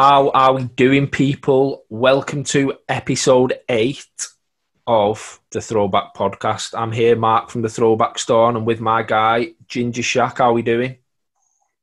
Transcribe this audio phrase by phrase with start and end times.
[0.00, 1.84] How are we doing, people?
[1.88, 4.28] Welcome to episode eight
[4.86, 6.72] of the Throwback Podcast.
[6.78, 10.38] I'm here, Mark from the Throwback Store, and I'm with my guy, Ginger Shack.
[10.38, 10.98] How are we doing?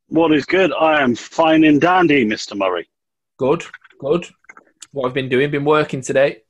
[0.08, 0.72] What is good?
[0.72, 2.56] I am fine and dandy, Mr.
[2.56, 2.88] Murray.
[3.36, 3.66] Good,
[4.00, 4.26] good.
[4.94, 6.44] What I've been doing, been working today.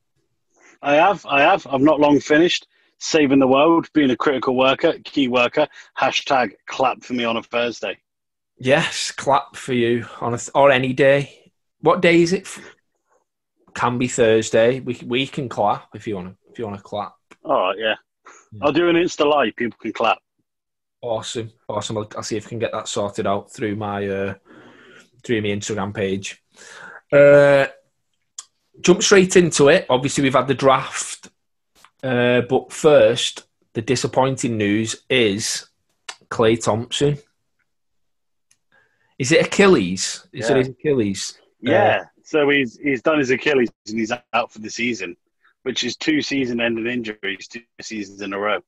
[0.84, 1.66] I have, I have.
[1.66, 2.68] I've not long finished
[3.00, 5.68] saving the world, being a critical worker, key worker.
[5.98, 7.98] Hashtag clap for me on a Thursday.
[8.60, 11.42] Yes, clap for you on a, or any day.
[11.86, 12.48] What day is it?
[13.76, 14.80] Can be Thursday.
[14.80, 16.36] We we can clap if you want to.
[16.52, 17.14] If you want to clap.
[17.44, 17.94] All right, yeah.
[18.64, 19.56] I'll do an Insta live.
[19.56, 20.18] People can clap.
[21.02, 22.00] Awesome, awesome.
[22.00, 24.34] I'll, I'll see if I can get that sorted out through my uh,
[25.24, 26.42] through my Instagram page.
[27.12, 27.68] Uh,
[28.82, 29.86] jump straight into it.
[29.88, 31.30] Obviously, we've had the draft,
[32.02, 35.68] uh, but first, the disappointing news is
[36.32, 37.20] Klay Thompson.
[39.20, 40.28] Is it Achilles?
[40.34, 40.58] Is Yeah.
[40.58, 41.38] it Achilles?
[41.72, 42.06] Yeah.
[42.24, 45.16] so he's he's done his Achilles and he's out for the season,
[45.64, 48.60] which is two season-ending injuries, two seasons in a row.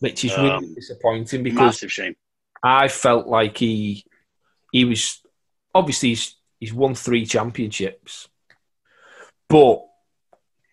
[0.00, 2.16] Which is really Um, disappointing because Massive shame.
[2.62, 4.04] I felt like he
[4.72, 5.20] he was
[5.74, 8.28] obviously he's, he's won three championships,
[9.48, 9.84] but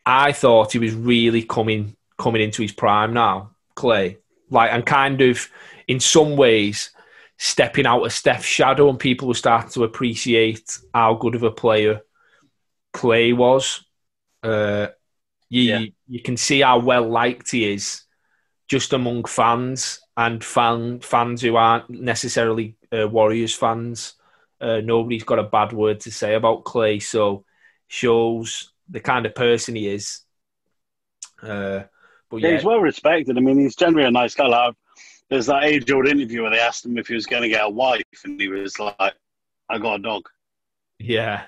[0.06, 4.18] I thought he was really coming coming into his prime now, Klay.
[4.50, 5.48] Like and kind of
[5.88, 6.92] in some ways
[7.40, 11.52] stepping out of Steph's shadow, and people were starting to appreciate how good of a
[11.52, 12.02] player
[12.94, 13.86] Klay was.
[14.44, 14.90] Uh,
[15.50, 15.86] you Yeah.
[16.08, 18.04] you can see how well liked he is
[18.70, 24.16] just among fans and fan fans who aren't necessarily uh, Warriors fans.
[24.62, 27.46] Uh, nobody's got a bad word to say about Klay, so
[27.88, 30.22] shows the kind of person he is.
[31.42, 31.84] Uh,
[32.30, 33.38] but Yeah, yeah, he's well respected.
[33.38, 34.48] I mean, he's generally a nice guy.
[34.48, 34.76] Like,
[35.30, 37.70] there's that age-old interview where they asked him if he was going to get a
[37.70, 39.16] wife, and he was like,
[39.70, 40.28] "I got a dog."
[41.00, 41.44] yeah,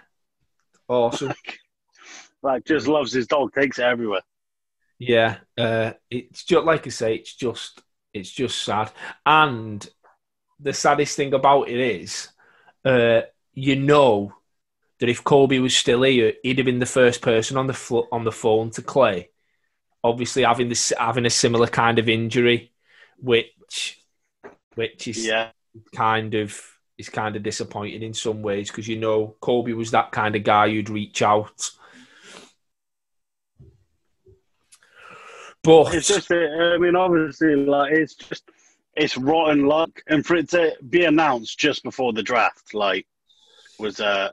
[0.87, 1.33] awesome.
[2.43, 4.21] Like, just loves his dog, takes it everywhere.
[4.97, 7.81] Yeah, uh, it's just like I say, it's just
[8.13, 8.91] it's just sad.
[9.25, 9.87] And
[10.59, 12.29] the saddest thing about it is,
[12.83, 13.21] uh,
[13.53, 14.33] you know,
[14.99, 18.07] that if Kobe was still here, he'd have been the first person on the flo-
[18.11, 19.27] on the phone to Klay.
[20.03, 22.71] Obviously, having this having a similar kind of injury,
[23.17, 23.47] which
[24.75, 25.51] which is Yeah,
[25.95, 26.59] kind of
[26.97, 30.43] is kind of disappointing in some ways because you know Kobe was that kind of
[30.43, 31.71] guy who'd reach out.
[35.63, 36.31] But it's just.
[36.31, 38.49] I mean, obviously, like it's just
[38.95, 43.07] it's rotten luck, and for it to be announced just before the draft, like,
[43.79, 44.31] was uh,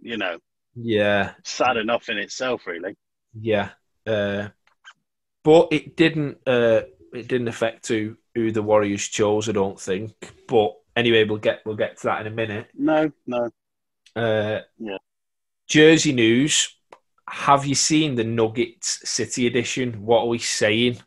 [0.00, 0.38] you know,
[0.74, 2.96] yeah, sad enough in itself, really.
[3.34, 3.70] yeah,
[4.06, 4.48] uh,
[5.44, 6.38] but it didn't.
[6.46, 6.82] Uh,
[7.16, 9.48] it didn't affect who who the Warriors chose.
[9.48, 10.12] I don't think.
[10.48, 12.68] But anyway, we'll get we'll get to that in a minute.
[12.74, 13.50] No, no.
[14.14, 14.98] Uh, Yeah.
[15.66, 16.72] Jersey news.
[17.28, 20.04] Have you seen the Nuggets City edition?
[20.04, 20.98] What are we saying?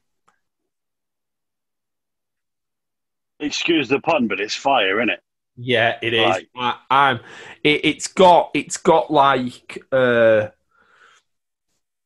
[3.39, 5.21] Excuse the pun, but it's fire, isn't it?
[5.55, 6.25] Yeah, it is.
[6.25, 6.47] Right.
[6.55, 7.19] I, I'm.
[7.63, 8.51] It, it's got.
[8.53, 9.81] It's got like.
[9.91, 10.49] Uh,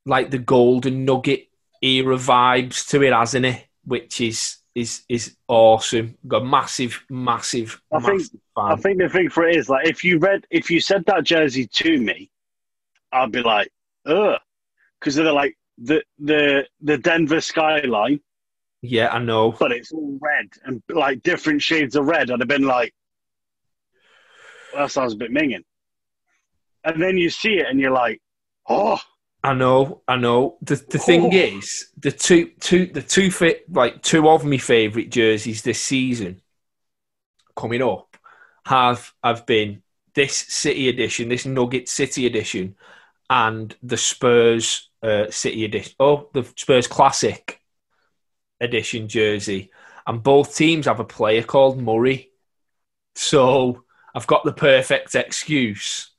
[0.06, 1.47] like the golden nugget
[1.81, 3.66] era vibes to it, hasn't it?
[3.86, 6.18] Which is is is awesome.
[6.28, 8.24] Got massive, massive, I think-
[8.56, 8.72] fan.
[8.72, 11.24] I think the thing for it is like if you read if you said that
[11.24, 12.30] jersey to me,
[13.12, 13.72] I'd be like,
[14.06, 14.40] ugh,
[15.00, 18.20] because they're like the the the Denver skyline,
[18.82, 19.52] yeah, I know.
[19.52, 22.32] but it's all red and like different shades of red.
[22.32, 22.94] I'd have been like,
[24.74, 25.64] well, that sounds a bit minging.
[26.84, 28.22] And then you see it and you're like,
[28.68, 29.00] oh,
[29.44, 30.58] I know, I know.
[30.62, 31.30] The the thing Oh.
[31.31, 36.42] is, the two two the two fit like two of my favourite jerseys this season
[37.56, 38.16] coming up
[38.66, 39.84] have have been
[40.16, 42.76] this City edition, this Nugget City edition,
[43.30, 45.94] and the Spurs uh, City edition.
[46.00, 47.60] Oh, the Spurs Classic
[48.62, 49.72] edition jersey,
[50.08, 52.31] and both teams have a player called Murray.
[53.16, 53.84] So
[54.16, 56.12] I've got the perfect excuse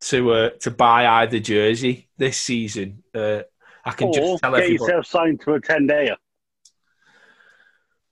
[0.00, 3.02] to uh, to buy either jersey this season.
[3.14, 3.42] Uh,
[3.84, 4.72] I can or just tell get everybody.
[4.74, 6.16] yourself signed to a 10 dayer.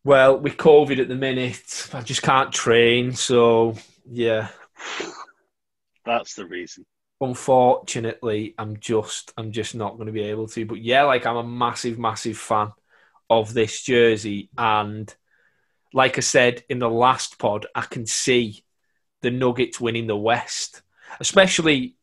[0.04, 3.12] Well, with COVID at the minute, I just can't train.
[3.12, 3.76] So
[4.08, 4.48] yeah,
[6.04, 6.86] That's the reason.
[7.20, 10.64] unfortunately, I'm just I'm just not going to be able to.
[10.66, 12.72] But yeah, like I'm a massive, massive fan
[13.28, 15.12] of this jersey, and
[15.92, 18.64] like I said in the last pod, I can see
[19.22, 20.82] the Nuggets winning the West,
[21.20, 21.96] especially.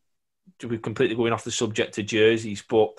[0.62, 2.90] We're completely going off the subject of jerseys, but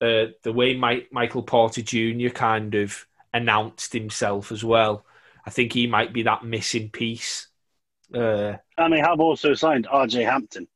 [0.00, 2.30] uh, the way Mike, Michael Porter Jr.
[2.30, 5.06] kind of announced himself as well,
[5.46, 7.48] I think he might be that missing piece.
[8.12, 10.68] Uh, And they have also signed RJ Hampton.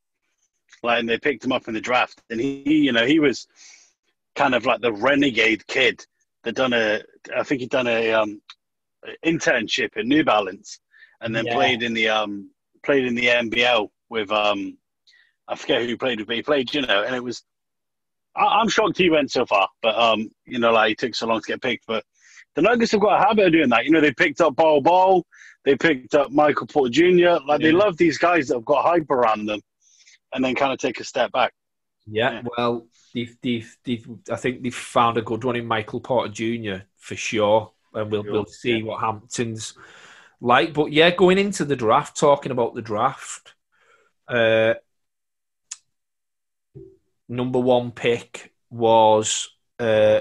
[0.82, 3.46] like, and they picked him up in the draft, and he, you know, he was
[4.36, 6.04] kind of like the renegade kid
[6.44, 7.02] that done a,
[7.36, 8.40] I think he'd done a um,
[9.24, 10.80] internship at New Balance,
[11.20, 11.54] and then Yeah.
[11.54, 12.50] played in the um,
[12.84, 14.78] played in the NBL with um,
[15.46, 17.42] I forget who played with, but he played, you know, and it was.
[18.36, 21.26] I, I'm shocked he went so far, but um, you know, like he took so
[21.26, 22.04] long to get picked, but.
[22.54, 23.84] The Nuggets have got a habit of doing that.
[23.84, 25.24] You know, they picked up Bol Bol,
[25.64, 27.38] they picked up Michael Porter Jr.
[27.46, 29.60] Like they love these guys that have got hype around them,
[30.34, 31.52] and then kind of take a step back.
[32.06, 32.42] Yeah, Yeah.
[32.56, 36.84] well, they've, they've, they've, I think they've found a good one in Michael Porter Jr.
[36.96, 38.84] for sure, and we'll Sure, we'll see yeah.
[38.84, 39.74] what Hampton's
[40.40, 40.72] like.
[40.72, 43.54] But yeah, going into the draft, talking about the draft,
[44.28, 44.74] uh,
[47.28, 49.48] number one pick was
[49.78, 50.20] uh,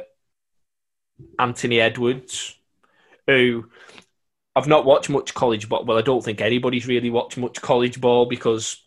[1.39, 2.57] Anthony Edwards,
[3.25, 3.65] who
[4.55, 5.85] I've not watched much college ball.
[5.85, 8.83] Well, I don't think anybody's really watched much college ball because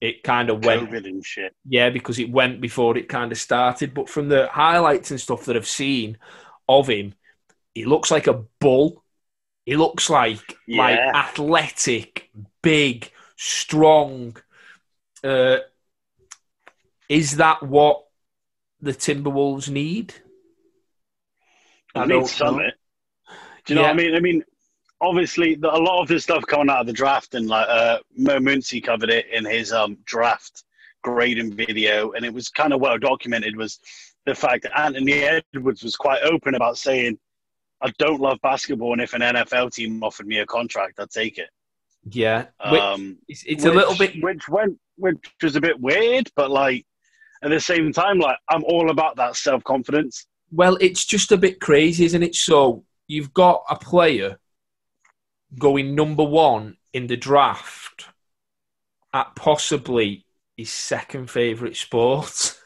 [0.00, 1.54] it kind of went COVID and shit.
[1.66, 3.94] yeah, because it went before it kind of started.
[3.94, 6.18] But from the highlights and stuff that I've seen
[6.68, 7.14] of him,
[7.74, 9.02] he looks like a bull.
[9.64, 12.30] He looks like like athletic,
[12.62, 14.36] big, strong.
[15.22, 15.58] Uh,
[17.08, 18.04] is that what
[18.80, 20.14] the Timberwolves need?
[21.94, 22.56] I, I need don't some
[23.64, 23.88] Do you know Yeah.
[23.88, 24.14] what I mean?
[24.14, 24.44] I mean,
[25.00, 27.98] obviously, the, a lot of the stuff coming out of the draft, and like uh,
[28.16, 30.64] Mo Muncy covered it in his um, draft
[31.02, 33.56] grading video, and it was kind of well documented.
[33.56, 33.80] Was
[34.24, 37.18] the fact that Anthony Edwards was quite open about saying,
[37.80, 41.38] "I don't love basketball, and if an NFL team offered me a contract, I'd take
[41.38, 41.48] it."
[42.08, 44.22] Yeah, Which- Um, it's, it's a little bit.
[44.22, 46.86] which went, which was a bit weird, but like
[47.42, 50.26] at the same time, like I'm all about that self confidence.
[50.52, 52.34] Well, it's just a bit crazy, isn't it?
[52.36, 54.38] So you've got a player
[55.58, 58.06] going number one in the draft
[59.12, 60.24] at possibly
[60.56, 62.56] his second favourite sport,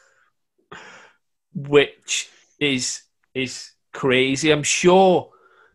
[1.53, 2.29] which
[2.59, 3.01] is
[3.33, 4.51] is crazy.
[4.51, 5.29] I'm sure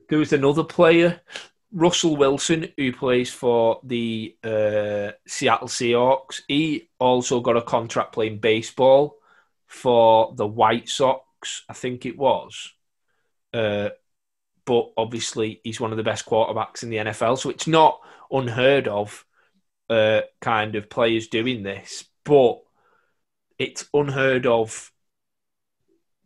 [0.09, 1.21] there was another player,
[1.77, 6.41] Russell Wilson, who plays for the uh, Seattle Seahawks.
[6.49, 9.19] He also got a contract playing baseball
[9.67, 12.73] for the White Sox, I think it was.
[13.53, 13.91] Uh,
[14.65, 18.01] but obviously, he's one of the best quarterbacks in the NFL, so it's not
[18.31, 19.25] unheard of.
[19.89, 22.59] Uh, kind of players doing this, but
[23.57, 24.91] it's unheard of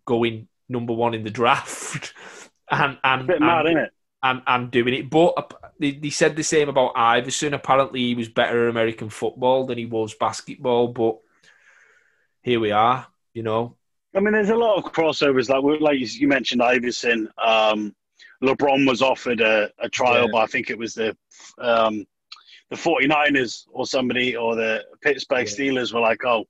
[0.06, 2.14] going number one in the draft
[2.70, 3.92] and and, A bit and mad, isn't it?
[4.22, 5.10] And, and doing it.
[5.10, 7.54] But uh, they, they said the same about Iverson.
[7.54, 10.88] Apparently, he was better at American football than he was basketball.
[10.88, 11.18] But
[12.42, 13.76] here we are, you know.
[14.14, 15.48] I mean, there's a lot of crossovers.
[15.48, 17.28] Like, like you- mentioned, Iverson.
[17.42, 17.94] Um,
[18.42, 20.28] LeBron was offered a, a trial, Yeah.
[20.32, 21.16] but I think it was the
[21.58, 22.06] um,
[22.70, 25.52] the 49ers or somebody or the Pittsburgh Yeah.
[25.52, 26.44] Steelers were like, "Oh,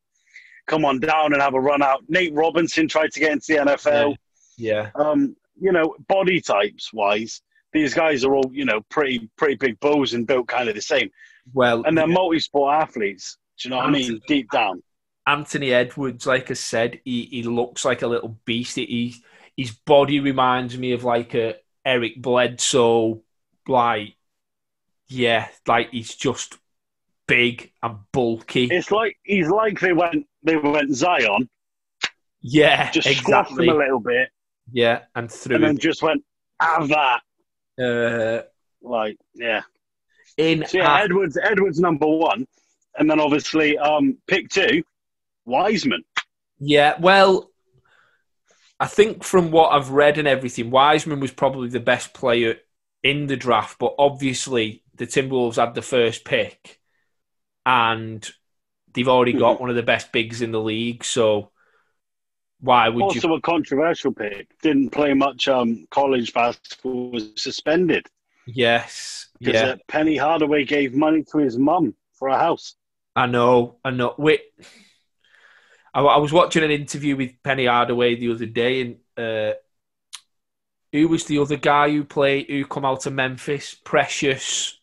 [0.66, 3.58] come on down and have a run out." Nate Robinson tried to get into the
[3.72, 4.16] NFL.
[4.56, 9.56] Yeah, Um, you know, body types wise, these guys are all you know pretty pretty
[9.56, 11.10] big bulls and built kind of the same,
[11.52, 12.14] well, and they're yeah.
[12.14, 13.38] multi-sport athletes.
[13.58, 14.20] Do you know what I mean?
[14.26, 14.82] Deep down.
[15.26, 18.76] Anthony Edwards, like I said, he, he looks like a little beast.
[18.76, 19.14] He,
[19.56, 23.22] his body reminds me of like a Eric Bledsoe,
[23.68, 24.16] like
[25.08, 26.56] yeah, like he's just
[27.26, 28.64] big and bulky.
[28.66, 31.48] It's like he's like they went they went Zion,
[32.40, 33.66] yeah, just exactly.
[33.66, 34.30] them a little bit,
[34.72, 36.24] Yeah, and threw and then him just went
[36.60, 37.20] have that.
[37.80, 38.42] Uh,
[38.82, 39.62] Like yeah.
[40.36, 40.64] in.
[40.66, 42.46] So yeah, Edwards Edwards number one,
[42.96, 44.82] and then obviously um pick two,
[45.44, 46.04] Wiseman.
[46.58, 47.50] Yeah, well,
[48.78, 52.56] I think from what I've read and everything, Wiseman was probably the best player
[53.02, 56.80] in the draft, but obviously the Timberwolves had the first pick
[57.64, 58.28] and
[58.92, 61.50] they've already got one of the best bigs in the league, so
[62.60, 63.34] why would also you?
[63.34, 64.48] a controversial pick.
[64.62, 67.10] Didn't play much um college basketball.
[67.10, 68.06] Was suspended
[68.46, 72.74] Yes, because yeah, uh, Penny Hardaway gave money to his mum for a house.
[73.14, 74.14] I know, I know.
[74.18, 74.40] Wait,
[75.94, 79.54] I, I was watching an interview with Penny Hardaway the other day, and uh,
[80.92, 83.74] who was the other guy who played who come out of Memphis?
[83.74, 84.76] Precious.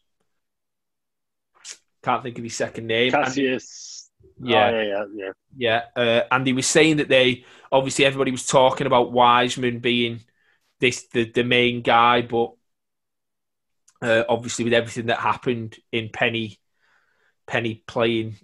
[2.04, 3.14] Can't think of his second name.
[3.14, 3.97] And- Cassius.
[4.42, 5.32] Yeah, Oh, yeah, yeah, yeah.
[5.56, 5.82] yeah.
[5.96, 10.22] Uh, and he was saying that they obviously everybody was talking about Wiseman being
[10.80, 12.54] this the, the main guy, but
[14.02, 16.60] uh, obviously with everything that happened in Penny,
[17.48, 18.38] Penny playing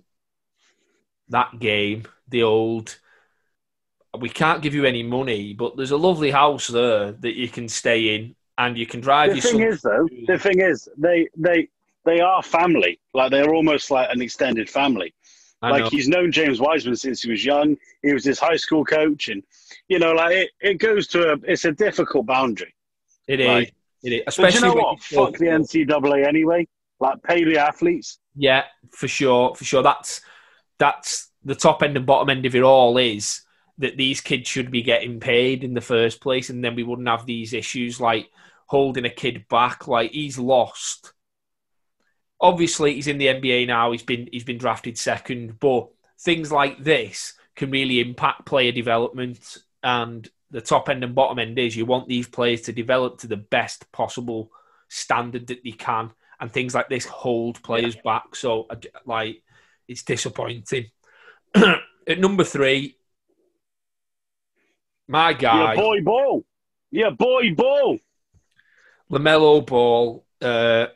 [1.30, 2.98] that game, the old.
[4.18, 7.68] We can't give you any money, but there's a lovely house there that you can
[7.68, 11.70] stay in, and you can drive The thing is, though, the thing is, they they
[12.06, 13.00] they are family.
[13.14, 15.14] Like they're almost like an extended family.
[15.64, 15.90] I like know.
[15.90, 17.78] he's known James Wiseman since he was young.
[18.02, 19.42] He was his high school coach, and
[19.88, 22.76] you know, like it, it goes to a it's a difficult boundary.
[23.28, 23.48] It is.
[23.48, 23.74] Right.
[24.04, 24.22] It is.
[24.28, 25.12] Especially you know what?
[25.12, 26.68] you Fuck the NCAA anyway.
[27.00, 28.20] Like pay the athletes.
[28.36, 29.82] Yeah, for sure, for sure.
[29.82, 30.20] That's
[30.80, 33.42] that's the top end and bottom end of it all is
[33.78, 37.08] that these kids should be getting paid in the first place, and then we wouldn't
[37.08, 38.30] have these issues like
[38.68, 39.88] holding a kid back.
[39.88, 41.14] Like he's lost.
[42.44, 43.92] Obviously, he's in the NBA now.
[43.92, 49.58] He's been he's been drafted second, but things like this can really impact player development.
[49.82, 53.28] And the top end and bottom end is you want these players to develop to
[53.28, 54.52] the best possible
[54.90, 58.36] standard that they can and things like this hold players back.
[58.36, 58.68] So,
[59.06, 59.42] like,
[59.88, 60.92] it's disappointing.
[61.56, 62.98] At number three,
[65.08, 66.46] my Yeah, guy, boy, ball.
[66.92, 68.00] Yeah, boy, ball.
[69.12, 70.26] Lamelo Ball.
[70.42, 70.88] Uh,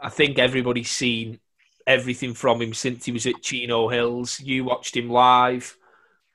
[0.00, 1.40] I think everybody's seen
[1.86, 4.40] everything from him since he was at Chino Hills.
[4.40, 5.76] You watched him live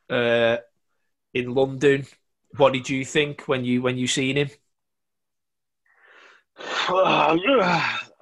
[0.10, 0.58] uh,
[1.34, 2.06] in London.
[2.58, 4.50] What did you think when you when you seen him?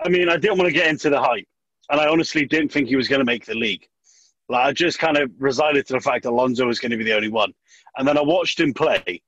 [0.04, 1.48] I mean, I didn't want to get into the hype,
[1.90, 3.88] and I honestly didn't think he was going to make the league.
[4.50, 7.04] Like, I just kind of resigned to the fact that Alonso was going to be
[7.04, 7.54] the only one.
[7.98, 9.22] And then I watched him play,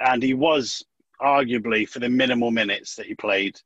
[0.00, 0.84] and he was
[1.20, 3.60] arguably, for the minimal minutes that he played,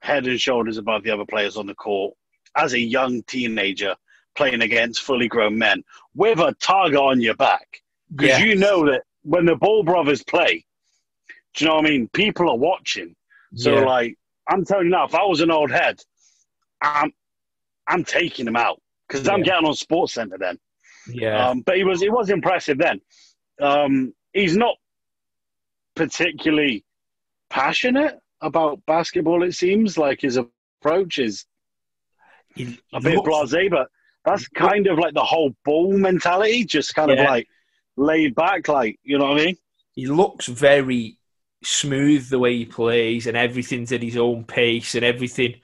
[0.00, 2.14] head and shoulders above the other players on the court
[2.56, 3.94] as a young teenager
[4.36, 5.82] playing against fully grown men
[6.14, 7.82] with a target on your back.
[8.16, 8.44] Because Yeah.
[8.44, 10.64] you know that when the Ball brothers play,
[11.54, 12.08] do you know what I mean?
[12.12, 13.14] People are watching.
[13.54, 13.84] So Yeah.
[13.84, 14.16] like,
[14.48, 16.00] I'm telling you now, if I was an old head,
[16.80, 17.12] I'm
[17.86, 20.58] I'm taking him out because I'm getting on Sports Center then.
[21.08, 23.00] yeah, Um, but he was he was impressive then.
[23.60, 24.76] Um, he's not
[25.96, 26.84] particularly
[27.50, 29.42] passionate about basketball.
[29.42, 31.44] It seems like his approach is
[32.54, 33.88] He- a bit blasé, but
[34.24, 37.48] that's kind of like the whole ball mentality, just kind of like
[37.96, 39.56] laid back, like you know what I mean?
[39.94, 41.18] he looks very
[41.64, 45.56] smooth the way he plays and everything's at his own pace and everything.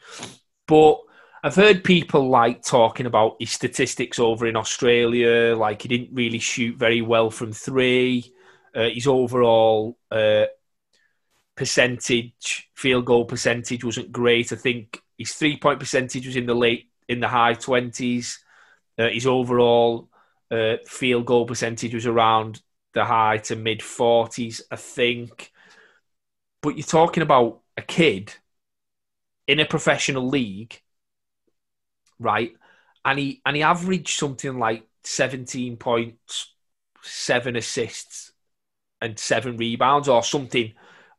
[0.66, 0.98] But
[1.44, 6.40] I've heard people like talking about his statistics over in Australia, like he didn't really
[6.40, 8.32] shoot very well from three.
[8.74, 10.46] Uh, his overall uh,
[11.56, 14.52] percentage, field goal percentage, wasn't great.
[14.52, 18.40] I think his three point percentage was in the late, in the high twenties.
[18.98, 20.08] Uh, his overall
[20.50, 25.52] uh, field goal percentage was around the high to mid 40s, I think.
[26.62, 28.34] But you're talking about a kid
[29.46, 30.80] in a professional league,
[32.18, 32.52] right?
[33.04, 36.52] And he and he averaged something like 17 points,
[37.02, 38.32] seven assists,
[39.00, 40.74] and seven rebounds, or something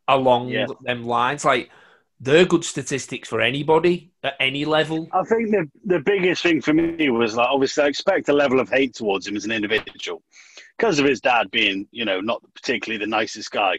[0.08, 0.68] along Yeah.
[0.82, 1.44] them lines.
[1.46, 1.70] Like
[2.20, 5.10] they're good statistics for anybody at any level.
[5.12, 8.60] I think the the biggest thing for me was like obviously I expect a level
[8.60, 10.22] of hate towards him as an individual
[10.78, 13.78] because of his dad being you know not particularly the nicest guy.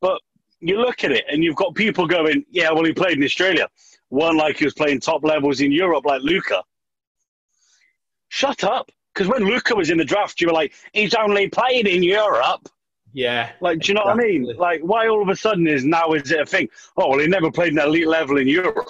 [0.00, 0.20] But
[0.60, 3.68] you look at it and you've got people going, yeah, well he played in Australia,
[4.08, 6.62] one like he was playing top levels in Europe like Luka.
[8.28, 11.86] Shut up, because when Luka was in the draft, you were like, he's only played
[11.86, 12.68] in Europe.
[13.12, 14.44] Yeah, Like, do you know what I mean?
[14.56, 16.68] Like, why all of a sudden is now is it a thing?
[16.96, 18.86] Oh, well, he never played an elite level in Europe.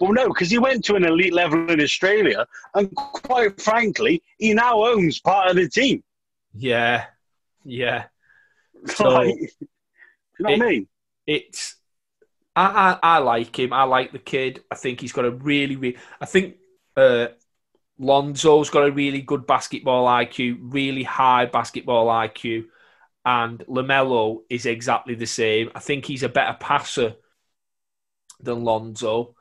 [0.00, 4.52] Well, no, because he went to an elite level in Australia, and quite frankly, he
[4.54, 6.02] now owns part of the team.
[6.54, 7.06] yeah,
[7.64, 8.06] yeah.
[8.86, 9.36] So, like,
[10.38, 10.88] you know what I mean?
[11.26, 11.76] it's
[12.56, 13.72] I, I I like him.
[13.72, 14.64] I like the kid.
[14.70, 15.98] I think he's got a really, really.
[16.20, 16.56] I think
[16.96, 17.28] uh,
[18.00, 22.66] Lonzo's got a really good basketball IQ, really high basketball IQ,
[23.26, 25.72] and Lamelo is exactly the same.
[25.74, 27.16] I think he's a better passer
[28.40, 29.34] than Lonzo,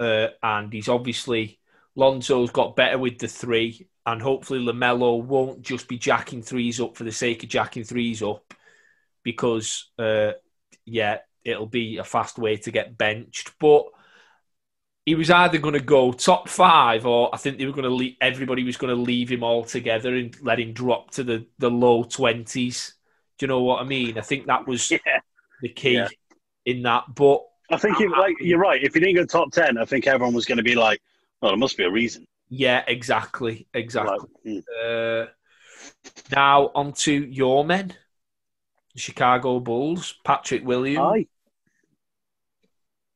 [0.00, 1.60] uh, and he's obviously
[1.94, 6.96] Lonzo's got better with the three, and hopefully Lamelo won't just be jacking threes up
[6.96, 8.54] for the sake of jacking threes up,
[9.22, 10.32] because uh,
[10.84, 13.52] yeah, it'll be a fast way to get benched.
[13.60, 13.84] But
[15.06, 17.94] he was either going to go top five, or I think they were going to
[17.94, 18.16] leave.
[18.20, 22.02] Everybody was going to leave him altogether and let him drop to the the low
[22.02, 22.94] twenties.
[23.38, 24.18] Do you know what I mean?
[24.18, 24.98] I think that was Yeah.
[25.62, 26.08] the key Yeah.
[26.64, 27.04] in that.
[27.14, 28.82] But I think, it, like, you're right.
[28.82, 31.00] If he didn't go top 10, I think everyone was going to be like,
[31.40, 32.26] well, there must be a reason.
[32.48, 34.18] yeah, exactly, exactly.
[34.18, 34.58] Like, hmm.
[34.84, 35.26] Uh,
[36.32, 37.94] now on to your men,
[38.96, 40.98] Chicago Bulls, Patrick Williams.
[40.98, 41.26] Aye.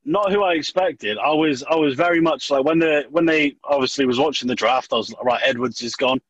[0.05, 1.17] Not who I expected.
[1.19, 4.55] I was I was very much like when the when they obviously was watching the
[4.55, 4.93] draft.
[4.93, 6.21] I was like, right, Edwards is gone.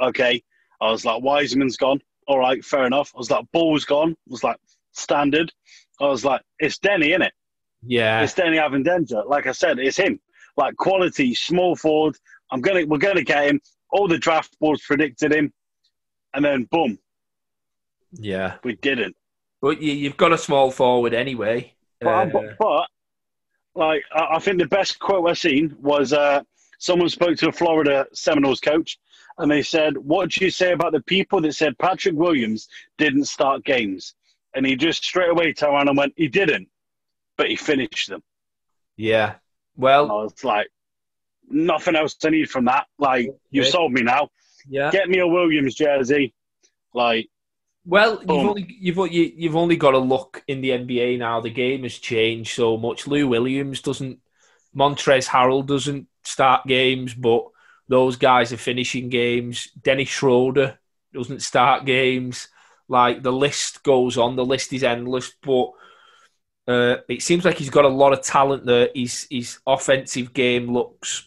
[0.00, 0.42] Okay.
[0.80, 2.00] I was like Wiseman's gone.
[2.28, 3.10] All right, fair enough.
[3.14, 4.12] I was like Ball's gone.
[4.12, 4.58] I was like
[4.92, 5.50] standard.
[6.00, 7.32] I was like it's Deni, it
[7.82, 9.26] Yeah, It's Deni Avdija.
[9.28, 10.20] Like I said, it's him.
[10.56, 12.16] like quality small forward.
[12.52, 13.60] I'm gonna we're gonna get him.
[13.90, 15.52] All the draft boards predicted him,
[16.34, 16.98] and then boom,
[18.12, 19.16] Yeah, we didn't.
[19.62, 21.74] but you, you've got a small forward anyway.
[22.00, 22.86] But, Uh, but, but
[23.74, 26.42] like I, I think the best quote I've seen was uh,
[26.78, 28.98] someone spoke to a Florida Seminoles coach,
[29.38, 33.24] and they said, "What do you say about the people that said Patrick Williams didn't
[33.24, 34.14] start games?"
[34.54, 36.68] And he just straight away turned around and went, "He didn't,
[37.36, 38.22] but he finished them."
[38.96, 39.30] yeah.
[39.30, 39.36] And
[39.76, 40.68] Well, I was like,
[41.48, 42.86] "Nothing else I need from that.
[42.98, 44.30] Like you sold me now.
[44.68, 44.90] yeah.
[44.90, 46.34] Get me a Williams jersey."
[46.94, 47.28] Like
[47.84, 51.40] Well, you've only you've you, you've only got to look in the NBA now.
[51.40, 53.06] The game has changed so much.
[53.06, 54.18] Lou Williams doesn't,
[54.76, 57.44] Montrezl Harrell doesn't start games, but
[57.88, 59.70] those guys are finishing games.
[59.82, 60.78] Dennis Schroeder
[61.12, 62.48] doesn't start games.
[62.88, 64.36] Like the list goes on.
[64.36, 65.70] The list is endless, but.
[66.66, 68.90] Uh, it seems like he's got a lot of talent there.
[68.94, 71.26] His his offensive game looks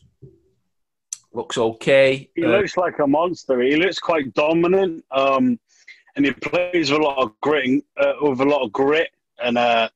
[1.33, 2.29] looks okay.
[2.35, 3.59] he Uh, looks like a monster.
[3.61, 5.59] He looks quite dominant, um,
[6.15, 9.09] and he plays with a lot of grit, uh, with a lot of grit,
[9.43, 9.89] and uh,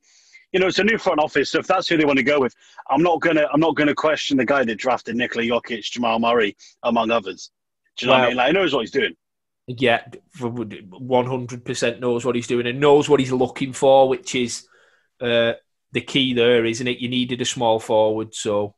[0.55, 1.51] you know it's a new front office.
[1.51, 2.55] So if that's who they want to go with,
[2.89, 6.55] I'm not gonna I'm not gonna question the guy that drafted Nikola Jokic, Jamal Murray,
[6.81, 7.51] among others.
[7.97, 8.37] Do you know what I mean?
[8.37, 9.15] Like, he knows what he's doing.
[9.67, 10.05] yeah,
[10.39, 14.65] one hundred percent knows what he's doing and knows what he's looking for, which is
[15.19, 15.53] uh,
[15.91, 16.99] the key there, isn't it?
[16.99, 18.75] You needed a small forward, so.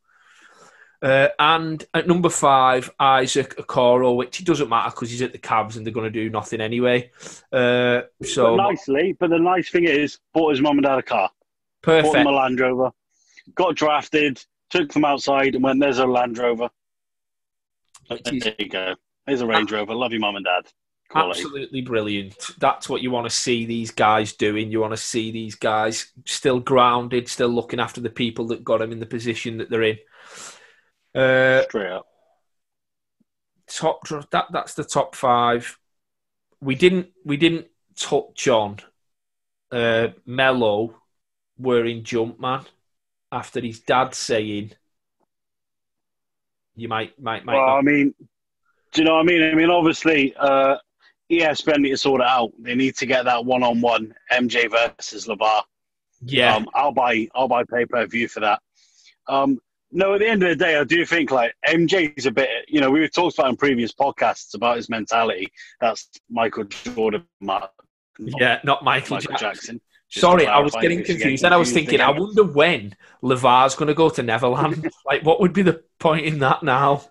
[0.99, 5.37] Uh, and at number five, Isaac Okoro, which it doesn't matter because he's at the
[5.37, 7.11] Cavs and they're going to do nothing anyway.
[7.51, 11.03] Uh, so but nicely, but the nice thing is, bought his mum and dad a
[11.03, 11.29] car,
[11.83, 12.15] bought perfect.
[12.15, 12.91] him a Land Rover,
[13.55, 16.69] got drafted, took them outside, and went, "There's a Land Rover."
[18.07, 18.95] Which is There you go.
[19.25, 19.93] There's a Range Rover.
[19.93, 20.71] Love you, mum and dad.
[21.09, 21.41] Quality.
[21.41, 22.35] Absolutely brilliant.
[22.59, 24.71] That's what you want to see these guys doing.
[24.71, 28.79] You want to see these guys still grounded, still looking after the people that got
[28.79, 29.97] them in the position that they're in.
[31.15, 32.07] Uh, Straight up.
[33.67, 35.77] top that that's the top five.
[36.59, 38.77] We didn't we didn't touch on
[39.71, 41.01] uh, Melo
[41.57, 42.65] wearing Jumpman
[43.31, 44.71] after his dad saying
[46.75, 48.13] you might might might Well, not I mean,
[48.93, 49.43] do you know what I mean?
[49.43, 50.77] I mean, obviously, uh,
[51.31, 52.51] ESPN need to sort it out.
[52.59, 55.63] They need to get that one-on-one MJ versus LaVar.
[56.21, 58.61] yeah Um, I'll buy, I'll buy pay-per-view for that.
[59.27, 59.59] Um,
[59.91, 62.49] no, at the end of the day, I do think like MJ's a bit.
[62.67, 65.51] You know, we've talked about in previous podcasts about his mentality.
[65.81, 67.71] That's Michael Jordan, Mark,
[68.19, 69.47] yeah not Michael, Michael Jackson.
[69.47, 69.81] Jackson.
[70.09, 71.43] Sorry, I was getting in case you get confused.
[71.43, 74.89] Then I was thinking, I wonder when LaVar's going to go to Neverland.
[75.05, 77.03] like, what would be the point in that now?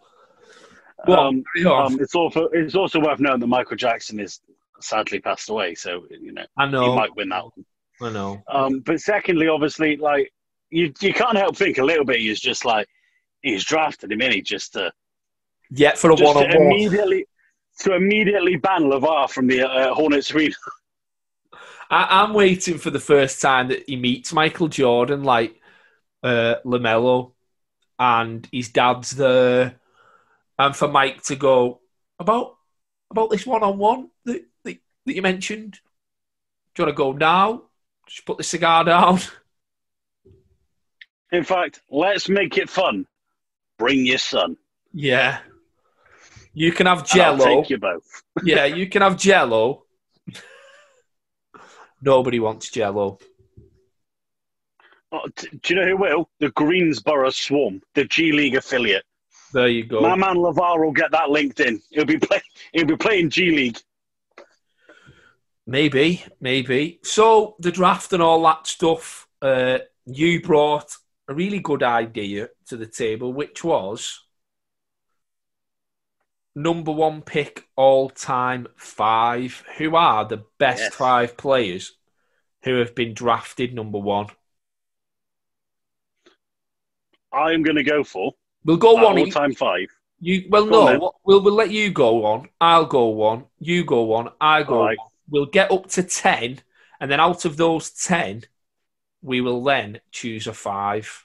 [1.07, 4.41] On, Um, um, it's also it's also worth noting that Michael Jackson is
[4.81, 7.65] sadly passed away, so you know I know he might win that one.
[8.01, 8.43] I know.
[8.49, 10.33] Um, but secondly, obviously, like
[10.71, 12.21] you, you can't help think a little bit.
[12.21, 12.89] He's just like
[13.43, 14.33] he's drafted him in.
[14.33, 14.93] He just to,
[15.71, 17.27] Yeah, for a one on one immediately
[17.81, 20.55] to immediately ban LaVar from the uh, Hornets arena.
[21.91, 25.61] I, I'm waiting for the first time that he meets Michael Jordan, like
[26.23, 27.33] uh, Lamelo,
[27.99, 29.77] and his dad's there,
[30.59, 31.81] and for Mike to go
[32.19, 32.57] about
[33.11, 34.79] about this one on one that that
[35.15, 35.79] you mentioned.
[36.75, 37.63] Do you want to go now?
[38.07, 39.21] Just put the cigar down.
[41.33, 43.07] In fact, let's make it fun.
[43.79, 44.57] Bring your son.
[44.93, 45.39] Yeah.
[46.55, 47.45] You can have and I'll Gelo.
[47.45, 48.23] take you both.
[48.43, 49.83] Yeah, you can have Gelo.
[52.07, 53.21] Nobody wants Gelo.
[55.11, 56.31] Oh, do you know who will?
[56.39, 59.03] The Greensboro Swarm, the G League affiliate.
[59.53, 60.01] There you go.
[60.03, 61.83] My man LaVar will get that linked in.
[61.91, 62.43] He'll be play-
[62.73, 63.79] He'll be playing G League.
[65.67, 67.01] Maybe, maybe.
[67.03, 69.27] So the draft and all that stuff.
[69.43, 70.97] Uh, you brought
[71.29, 74.21] a really good idea to the table, which was
[76.55, 79.65] number one pick all time five.
[79.79, 80.95] Who are the best Yes.
[80.95, 81.96] five players
[82.67, 84.27] who have been drafted number one?
[87.33, 88.33] I'm going to go for
[88.65, 89.19] We'll go one.
[89.19, 89.33] each.
[89.33, 89.87] time five.
[90.19, 91.13] You well, Go no.
[91.25, 92.49] We'll we'll let you go on.
[92.61, 93.45] I'll go one.
[93.61, 94.31] You go one.
[94.41, 94.99] I go right.
[94.99, 95.09] one.
[95.31, 96.61] We'll get up to ten,
[97.01, 98.43] and then out of those ten,
[99.23, 101.25] we will then choose a five.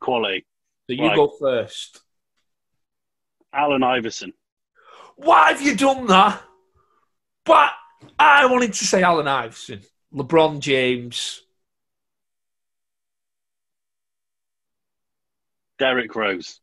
[0.00, 0.46] Quality.
[0.86, 1.16] So you Right.
[1.16, 2.00] go first.
[3.52, 4.32] Allen Iverson.
[5.16, 6.42] Why have you done that?
[7.44, 7.72] But
[8.18, 9.82] I wanted to say Allen Iverson,
[10.14, 11.42] LeBron James.
[15.78, 16.60] Derrick Rose.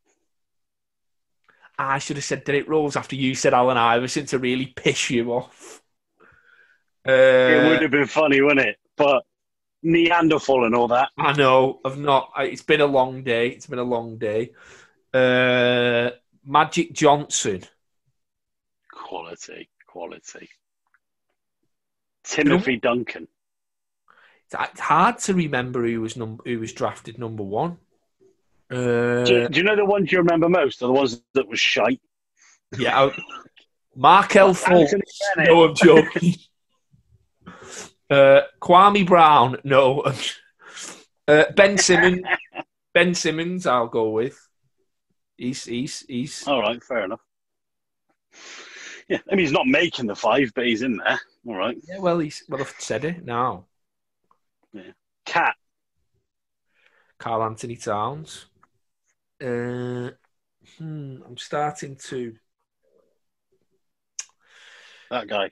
[1.78, 5.32] I should have said Derrick Rose after you said Allen Iverson to really piss you
[5.34, 5.82] off.
[7.06, 8.78] It Uh, would have been funny, wouldn't it?
[8.98, 9.24] But
[9.82, 11.10] Neanderthal and all that.
[11.18, 11.80] I know.
[11.86, 12.32] I've not.
[12.40, 13.50] It's been a long day.
[13.50, 14.52] It's been a long day.
[15.14, 16.12] Uh,
[16.46, 17.64] Magic Johnson.
[18.92, 20.50] Quality, quality.
[22.26, 23.28] Timothy Duncan.
[24.52, 27.78] It's hard to remember who was num- who was drafted number one.
[28.72, 30.82] Uh, Do, do you know the ones you remember most?
[30.82, 32.02] Are the ones that was shite?
[32.78, 33.12] yeah, I,
[33.96, 34.94] Markelle Fultz.
[35.38, 36.36] No, I'm joking.
[38.10, 39.58] uh, Kwame Brown.
[39.64, 40.02] No.
[41.28, 42.22] uh, ben Simmons.
[42.94, 43.68] Ben Simmons.
[43.68, 44.36] I'll go with.
[45.38, 46.48] He's he's he's.
[46.48, 47.22] All right, fair enough.
[49.08, 51.20] Yeah, I mean he's not making the five, but he's in there.
[51.48, 51.78] All right.
[51.88, 52.62] Yeah, well, he's well.
[52.62, 53.66] I've said it now.
[55.26, 55.56] Cat.
[57.20, 58.48] Karl-Anthony Towns.
[59.42, 60.12] Uh,
[60.78, 62.36] hmm, I'm starting to.
[65.12, 65.52] That guy.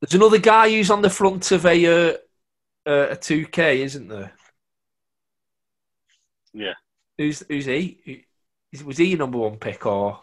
[0.00, 2.16] There's another guy who's on the front of a uh,
[2.86, 4.32] uh, a 2K, isn't there?
[6.52, 6.74] Yeah.
[7.18, 8.26] Who's who's he?
[8.84, 10.20] Was he your number one pick or?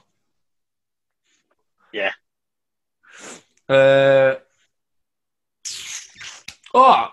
[1.93, 2.11] Yeah.
[3.67, 4.35] Uh.
[6.81, 7.09] Oh,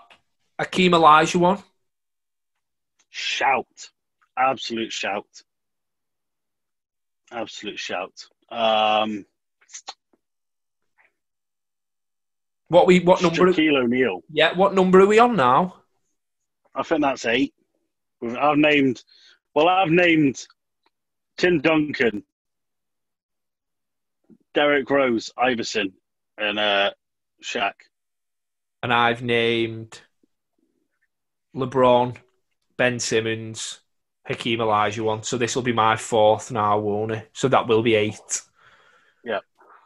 [0.59, 1.61] Akeem Olajuwon.
[3.09, 3.89] Shout.
[4.37, 5.27] Absolute shout.
[7.31, 8.13] Absolute shout.
[8.49, 9.25] Um,
[12.69, 13.53] What we what number?
[13.53, 14.23] Shaquille O'Neal.
[14.31, 15.75] Yeah, what number are we on now?
[16.75, 17.53] I think that's eight.
[18.21, 19.03] I've named,
[19.53, 20.45] well, I've named
[21.37, 22.23] Tim Duncan,
[24.53, 25.93] Derrick Rose, Iverson,
[26.37, 26.91] and uh,
[27.41, 27.73] Shaq.
[28.83, 30.01] And I've named
[31.55, 32.15] LeBron,
[32.77, 33.79] Ben Simmons,
[34.25, 35.25] Hakeem Olajuwon.
[35.25, 37.29] So this will be my fourth now, won't it?
[37.33, 38.41] So that will be eight.
[39.23, 39.39] Yeah.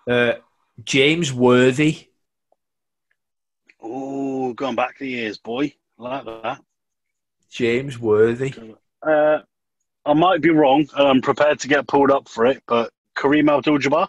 [0.10, 0.34] Uh,
[0.84, 2.08] James Worthy.
[3.82, 5.74] Oh, going back the years, boy.
[5.98, 6.60] Like that.
[7.50, 8.54] James Worthy.
[9.02, 9.40] Uh,
[10.06, 13.56] I might be wrong, and I'm prepared to get pulled up for it, but Kareem
[13.56, 14.08] Abdul-Jabbar.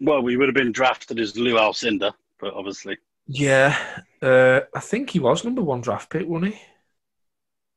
[0.00, 3.76] Well, we would have been drafted as Lew Alcindor, but obviously, Yeah.
[4.22, 6.60] Uh, I think he was number one draft pick, wasn't he?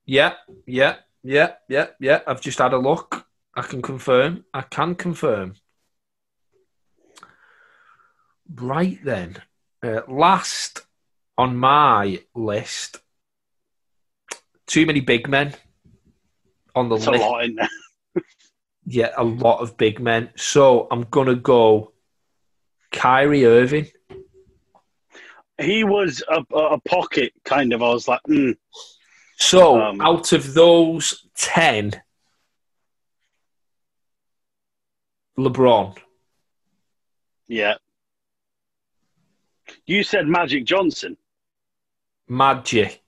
[0.06, 0.34] Yeah,
[0.66, 2.22] yeah, yeah, yeah, yeah.
[2.28, 3.26] I've just had a look.
[3.56, 4.46] I can confirm.
[4.54, 5.56] I can confirm.
[8.54, 9.38] Right then.
[9.82, 10.82] Uh, last
[11.38, 13.00] on my list,
[14.68, 15.54] too many big men
[16.76, 17.22] on the it's list.
[17.22, 17.70] lot in there.
[18.86, 20.32] Yeah, a lot of big men.
[20.36, 21.93] So I'm going to go
[22.94, 23.88] Kyrie Irving.
[25.60, 27.84] He was a, a pocket kind of.
[27.84, 28.56] I was like, mm,
[29.38, 32.02] So Um, out of those 10,
[35.38, 35.98] LeBron.
[37.48, 37.76] yeah.
[39.86, 41.18] You said Magic Johnson.
[42.28, 43.02] Magic.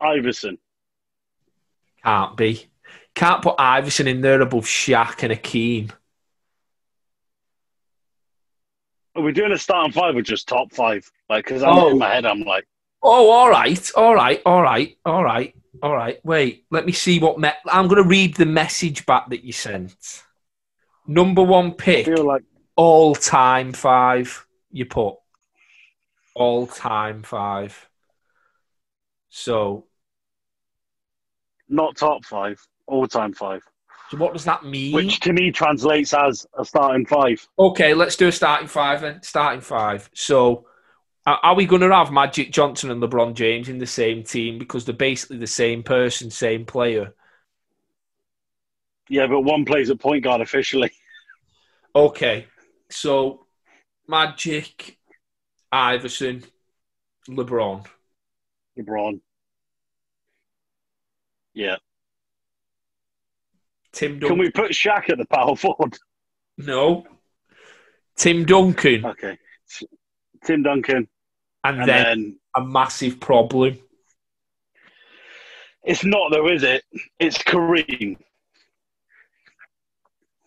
[0.00, 0.58] Iverson.
[2.04, 2.66] Can't be.
[3.14, 5.90] Can't put Iverson in there above Shaq and Akeem.
[9.14, 11.10] Are we doing a starting five or just top five?
[11.28, 11.90] Like, because I'm Oh.
[11.90, 12.66] in my head, I'm like,
[13.04, 16.24] Oh, all right, all right, all right, all right, all right.
[16.24, 17.36] Wait, let me see what.
[17.40, 20.22] Me- I'm going to read the message back that you sent.
[21.04, 22.44] Number one pick, like
[22.76, 24.46] all time five.
[24.70, 25.16] You put
[26.36, 27.88] all time five.
[29.30, 29.86] So,
[31.68, 33.62] not top five, all time five,
[34.10, 34.94] so what does that mean?
[34.94, 37.46] which to me translates as a starting five.
[37.58, 39.22] Okay, let's do a starting five then.
[39.22, 40.10] Starting five.
[40.14, 40.66] So,
[41.26, 44.58] are are we going to have Magic Johnson and LeBron James in the same team
[44.58, 47.14] because they're basically the same person, same player?
[49.08, 50.90] Yeah, but one plays at point guard officially.
[51.94, 52.46] Okay,
[52.90, 53.46] so
[54.08, 54.98] Magic,
[55.70, 56.44] Iverson,
[57.28, 57.86] LeBron.
[58.78, 59.20] LeBron.
[61.54, 61.76] Yeah.
[63.92, 64.28] Tim Duncan.
[64.28, 65.96] Can we put Shaq at the power forward?
[66.58, 67.06] No.
[68.16, 69.04] Tim Duncan.
[69.06, 69.38] Okay.
[70.44, 71.08] Tim Duncan.
[71.64, 73.78] And, And then, then a massive problem.
[75.84, 76.82] it's not though, is it?
[77.18, 78.16] It's Kareem.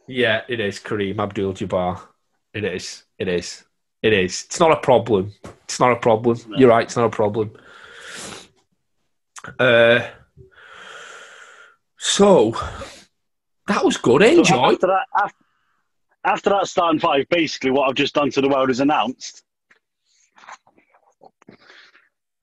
[0.07, 1.99] Yeah, it is Kareem Abdul Jabbar.
[2.53, 3.03] It is.
[3.17, 3.63] It is.
[4.03, 4.43] It is.
[4.45, 5.31] It's not a problem.
[5.63, 6.37] It's not a problem.
[6.47, 6.57] No.
[6.57, 6.83] You're right.
[6.83, 7.51] It's not a problem.
[9.59, 10.07] Uh,
[11.97, 12.55] so
[13.67, 14.21] that was good.
[14.21, 14.71] So Enjoy.
[14.73, 15.35] after that, after,
[16.23, 19.43] after that starting five, basically what I've just done to the world is announced.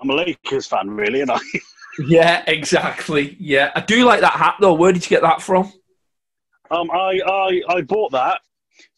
[0.00, 1.38] I'm a Lakers fan, really, and I
[2.06, 3.36] Yeah, exactly.
[3.38, 4.72] Yeah, I do like that hat though.
[4.74, 5.72] Where did you get that from?
[6.70, 8.40] Um, I, I I bought that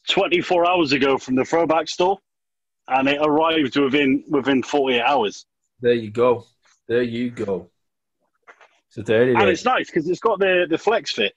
[0.08, 2.18] 24 hours ago from the throwback store,
[2.88, 5.44] and it arrived within within 48 hours.
[5.80, 6.46] There you go.
[6.88, 7.68] There you go.
[8.90, 9.58] So there it And is.
[9.58, 11.34] it's nice because it's got the the flex fit.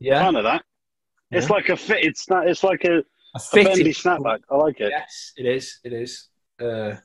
[0.00, 0.64] Yeah, Fan of that.
[1.30, 2.04] It's like a fit.
[2.04, 2.48] It's not.
[2.48, 3.02] It's like a, a
[3.36, 4.40] a fitted- bendy snapback.
[4.50, 4.90] I like it.
[4.90, 5.78] Yes, it is.
[5.84, 6.28] It is.
[6.60, 6.96] Uh,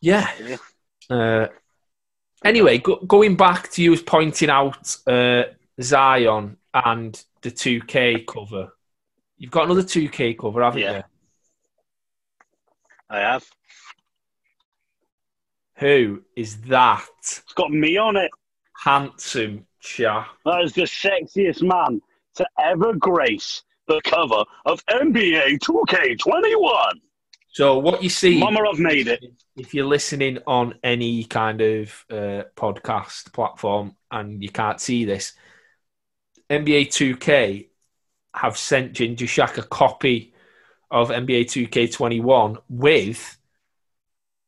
[0.00, 0.28] yeah.
[0.42, 0.56] Yeah.
[1.08, 1.48] Uh,
[2.44, 5.44] anyway, go, going back to you was pointing out uh,
[5.80, 8.72] Zion and the 2K cover.
[9.38, 10.96] You've got another 2K cover, haven't Yeah.
[10.98, 11.02] you?
[13.08, 13.44] I have.
[15.76, 18.30] Who is that It's got me on it.
[18.84, 20.28] handsome chap?
[20.44, 22.00] That is the sexiest man
[22.36, 26.92] to ever grace the cover of NBA 2K21.
[27.52, 29.24] So what you see, Mama, I've made it.
[29.56, 35.32] if you're listening on any kind of uh, podcast platform and you can't see this,
[36.48, 37.68] NBA 2K
[38.34, 40.32] have sent Ginger Shack a copy
[40.90, 43.38] of NBA 2K21 with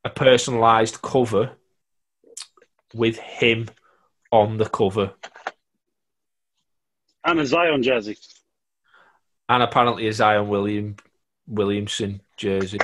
[0.05, 1.53] a personalized cover
[2.95, 3.69] with him
[4.33, 5.13] on the cover
[7.25, 8.17] And a Zion jersey.
[9.49, 10.97] and apparently a Zion William
[11.47, 12.79] Williamson jersey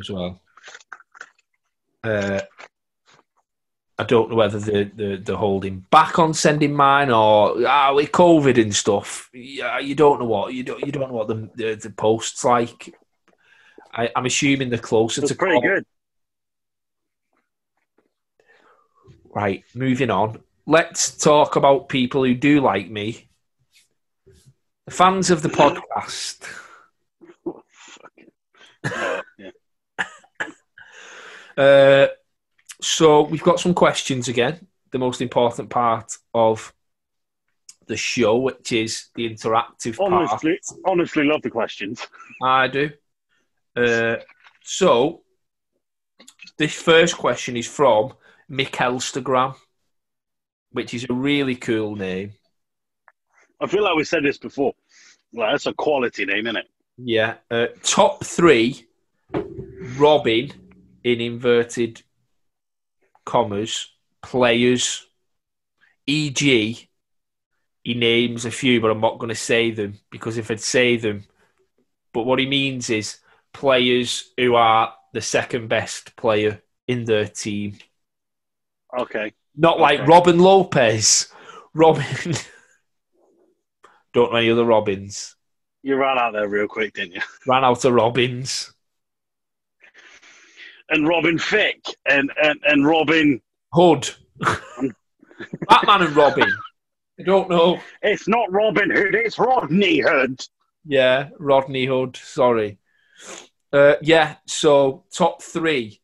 [0.00, 0.40] as well.
[2.02, 2.40] Uh,
[3.98, 8.10] I don't know whether they're, they're, they're holding back on sending mine or ah, with
[8.12, 9.30] COVID and stuff.
[9.32, 12.44] Yeah, you don't know what you don't you don't know what the the, the posts
[12.44, 12.94] like.
[13.92, 15.84] I, I'm assuming they're closer It's to pretty call- good.
[19.34, 20.40] Right, moving on.
[20.66, 23.28] Let's talk about people who do like me.
[24.86, 26.46] The fans of the podcast.
[28.84, 29.50] Uh, yeah.
[31.56, 32.06] Uh,
[32.80, 34.66] so we've got some questions again.
[34.90, 36.72] The most important part of
[37.86, 40.12] the show, which is the interactive part.
[40.12, 42.06] Honestly, honestly, love the questions.
[42.42, 42.90] I do.
[43.76, 44.16] Uh,
[44.62, 45.22] so
[46.58, 48.14] this first question is from
[48.50, 49.56] Mikelstagram,
[50.74, 52.32] which is a really cool name.
[53.60, 54.74] I feel like we said this before.
[55.32, 56.68] Like, that's a quality name, isn't it?
[56.98, 57.34] Yeah.
[57.48, 58.84] Uh, top three,
[59.96, 60.52] Robin
[61.04, 62.02] in inverted
[63.24, 63.88] commas,
[64.20, 65.06] players,
[66.08, 66.88] e.g.,
[67.84, 70.96] he names a few, but I'm not going to say them because if I'd say
[70.96, 71.24] them,
[72.12, 73.18] but what he means is
[73.52, 77.78] players who are the second best player in their team.
[78.98, 79.34] Okay.
[79.56, 80.08] Not like Okay.
[80.08, 81.28] Robin Lopez.
[81.74, 82.04] Robin.
[84.12, 85.36] Don't know any other Robins.
[85.82, 87.20] You ran out there real quick, didn't you?
[87.46, 88.72] Ran out of Robins.
[90.88, 93.40] And Robin Fick and, and, and Robin.
[93.72, 94.08] Hood.
[95.68, 96.50] Batman and Robin.
[97.18, 97.80] I don't know.
[98.02, 100.40] It's not Robin Hood, it's Rodney Hood.
[100.84, 102.16] Yeah, Rodney Hood.
[102.16, 102.78] Sorry.
[103.72, 106.00] Uh, yeah, so top three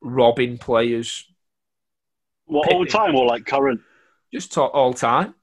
[0.00, 1.29] Robin players.
[2.50, 3.80] What, all time or like current?
[4.32, 5.34] Just all time.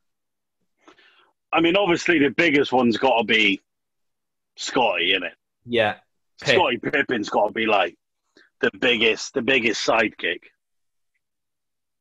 [1.53, 3.61] I mean, obviously, the biggest one's got to be
[4.57, 5.33] Scottie, isn't it?
[5.65, 5.95] Yeah.
[6.41, 6.55] Pip.
[6.55, 7.95] Scottie Pippen's got to be like
[8.59, 10.39] the biggest, the biggest sidekick.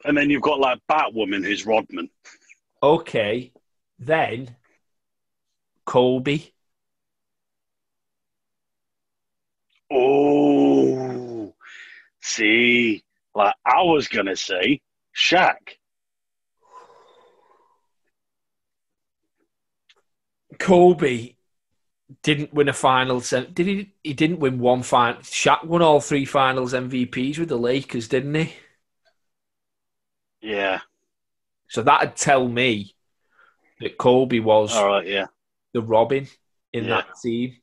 [0.05, 2.11] And then you've got like Batwoman, who's Rodman.
[2.83, 3.53] Okay.
[4.01, 4.57] Then
[5.85, 6.40] Kobe.
[9.88, 11.55] Oh,
[12.21, 13.05] see,
[13.37, 14.81] like I was gonna say,
[15.16, 15.57] Shaq.
[20.59, 21.35] Kobe
[22.22, 23.31] didn't win a finals.
[23.31, 23.92] Did he?
[24.02, 25.20] He didn't win one final.
[25.22, 28.52] Shaq won all three finals MVPs with the Lakers, didn't he?
[30.40, 30.81] Yeah.
[31.68, 32.94] So that'd tell me
[33.81, 35.07] that Kobe was All right.
[35.07, 35.26] Yeah.
[35.72, 36.29] the Robin
[36.72, 36.90] in Yeah.
[36.96, 37.57] that team.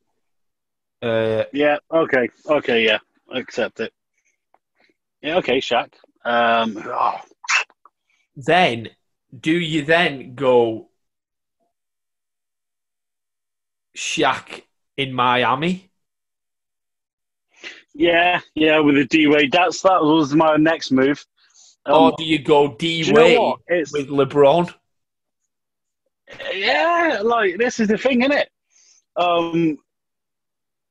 [1.02, 1.78] Uh, Yeah.
[1.92, 2.30] Okay.
[2.46, 2.84] Okay.
[2.86, 3.00] Yeah.
[3.32, 3.94] Accept it.
[5.22, 5.38] Yeah.
[5.38, 5.60] Okay.
[5.60, 5.94] Shaq.
[6.26, 6.78] Um.
[6.86, 7.22] oh,
[8.36, 8.90] then,
[9.38, 10.90] do you then go
[13.96, 14.64] Shaq
[14.98, 15.92] in Miami?
[17.94, 18.42] yeah.
[18.56, 18.80] Yeah.
[18.80, 21.26] With the D Wade, that's that was my next move.
[21.86, 24.74] Um, or do you go D do you know Wade with LeBron?
[26.54, 27.22] yeah.
[27.24, 28.50] Like this is the thing, isn't it?
[29.16, 29.78] Um.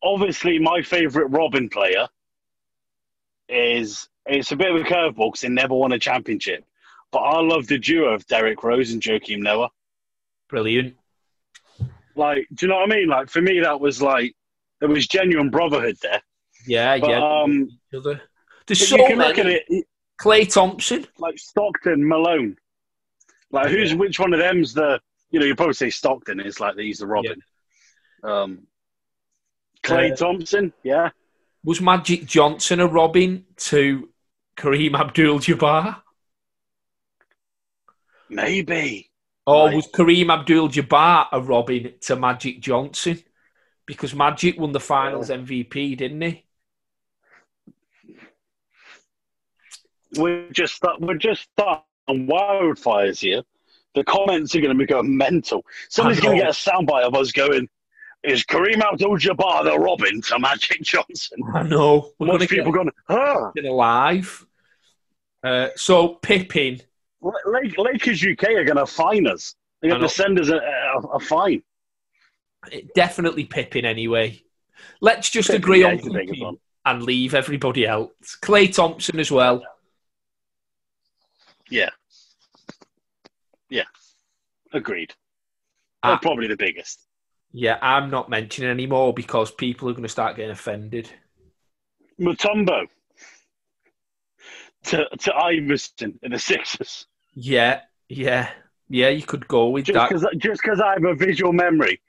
[0.05, 2.09] Obviously, my favorite Robin player
[3.49, 6.65] is it's a bit of a curveball because they never won a championship.
[7.13, 9.69] But I love the duo of Derrick Rose and Joakim Noah.
[10.49, 10.97] Brilliant.
[12.17, 13.09] Like, do you know what I mean?
[13.09, 14.35] Like for me, that was like
[14.81, 16.23] there was genuine brotherhood there.
[16.67, 17.43] Yeah, But, yeah.
[17.43, 17.69] um.
[18.67, 19.65] There's so you can look at it
[20.21, 21.07] Klay Thompson.
[21.19, 22.57] like Stockton, Malone.
[23.51, 26.77] Like who's which one of them's the you know, you probably say Stockton is like
[26.77, 27.41] he's the Robin.
[28.23, 28.67] Um,
[29.83, 31.11] Klay Uh, Thompson, yeah.
[31.65, 34.09] Was Magic Johnson a Robin to
[34.57, 36.03] Kareem Abdul-Jabbar,
[38.33, 39.11] Maybe.
[39.47, 39.77] or Right.
[39.77, 43.23] was Kareem Abdul-Jabbar a Robin to Magic Johnson?
[43.87, 46.45] Because Magic won the Finals MVP, didn't he?
[50.17, 53.43] We're just we're just starting on wildfires here.
[53.95, 55.65] The comments are going to become mental.
[55.89, 57.69] Somebody's going to get a soundbite of us going,
[58.23, 62.13] "Is Kareem Abdul-Jabbar the Robin to Magic Johnson?" I know.
[62.19, 64.47] We're Most going people going, "Huh." get alive.
[65.43, 66.83] Uh, so Pippen,
[67.23, 69.55] Lake, Lakers UK are going to fine us.
[69.81, 71.63] They're going to send us a, a, a fine.
[72.95, 74.43] definitely Pippen anyway.
[75.01, 76.57] Let's just Pippen, agree yeah, on he's the biggest Pippen one.
[76.85, 78.11] and leave everybody else.
[78.43, 79.63] Klay Thompson as well.
[81.71, 81.91] Yeah.
[83.71, 83.85] Yeah.
[84.73, 85.15] Agreed.
[86.03, 86.11] Ah.
[86.11, 87.07] They're probably the biggest.
[87.53, 91.11] Yeah, I'm not mentioning anymore because people are going to start getting offended.
[92.21, 92.87] Mutombo
[94.85, 97.07] to, to Iverson in the Sixers.
[97.35, 98.51] Yeah, yeah,
[98.89, 99.09] yeah.
[99.09, 100.09] You could go with Just that.
[100.09, 102.01] because just 'cause I have a visual memory.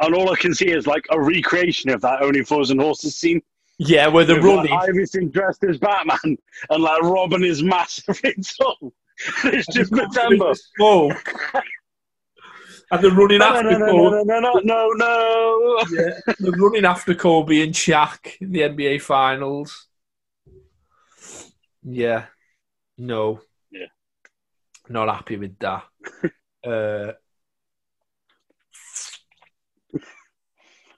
[0.00, 3.42] And all I can see is like a recreation of that Only and Horses scene.
[3.78, 4.70] Yeah, where With, running.
[4.72, 6.38] Like, Iverson dressed as Batman
[6.70, 8.34] and like Robin is massive in.
[9.44, 10.56] It's just Mutombo.
[10.76, 11.34] Smoke.
[12.90, 14.24] and they're running No, after no, no, Kobe.
[14.24, 15.82] no, no, no, no, no.
[15.90, 19.86] Yeah, they're running after Kobe and Shaq in the NBA Finals.
[21.82, 22.26] Yeah,
[22.96, 23.40] no.
[24.88, 25.84] Not happy with that.
[26.66, 27.12] uh,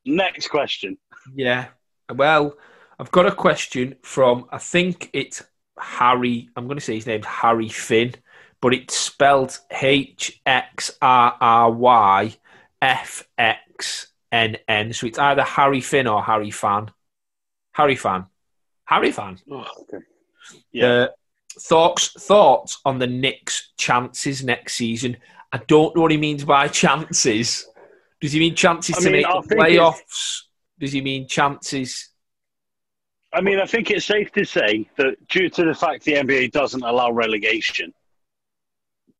[0.04, 0.96] Next question.
[1.34, 1.68] yeah.
[2.12, 2.56] Well,
[2.98, 5.42] I've got a question from, I think it's
[5.78, 6.48] Harry.
[6.56, 8.14] I'm going to say his name's Harry Finn,
[8.60, 12.36] but it's spelled H X R R Y
[12.82, 14.92] F X N N.
[14.92, 16.90] So it's either Harry Finn or Harry Fan.
[17.72, 18.26] Harry Fan.
[18.84, 19.38] Harry Fan.
[19.50, 20.04] Oh, okay.
[20.72, 20.86] Yeah.
[20.86, 21.08] Uh,
[21.58, 25.16] thoughts thoughts on the Knicks' chances next season?
[25.52, 27.66] I don't know what he means by chances.
[28.20, 30.42] Does he mean chances I to mean, make I the playoffs?
[30.78, 32.10] Does he mean chances?
[33.32, 36.50] I mean, I think it's safe to say that due to the fact the NBA
[36.50, 37.92] doesn't allow relegation,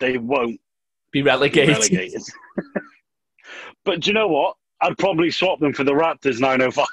[0.01, 0.61] they won't
[1.13, 1.77] Be be relegated.
[1.77, 2.23] relegated.
[3.85, 4.57] but do you know what?
[4.81, 6.87] I'd probably swap them for the Raptors 905.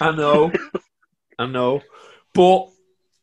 [0.00, 0.52] I know,
[1.38, 1.82] I know,
[2.34, 2.68] but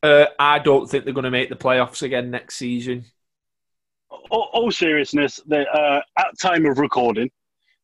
[0.04, 3.06] uh, I don't think they're going to make the playoffs again next season.
[4.30, 7.32] all, all seriousness, they, uh, at time of recording,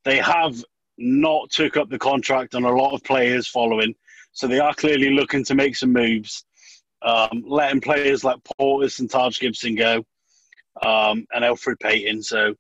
[0.03, 0.63] they have
[0.97, 3.95] not took up the contract on a lot of players following.
[4.34, 6.45] So they are clearly looking to make some moves,
[7.01, 10.05] um, letting players like Portis and Taj Gibson go,
[10.82, 12.21] um, and Elfrid Payton.
[12.23, 12.53] So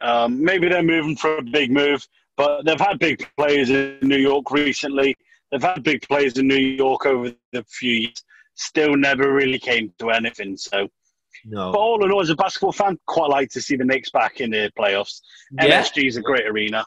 [0.00, 4.18] um, maybe they're moving for a big move, but they've had big players in New
[4.18, 5.16] York recently.
[5.50, 8.24] They've had big players in New York over the few years.
[8.54, 10.56] Still never really came to anything.
[10.56, 10.88] So
[11.44, 14.10] No, but all in all, as a basketball fan, quite like to see the Knicks
[14.10, 15.20] back in the playoffs.
[15.52, 16.84] yeah, MSG is a great arena.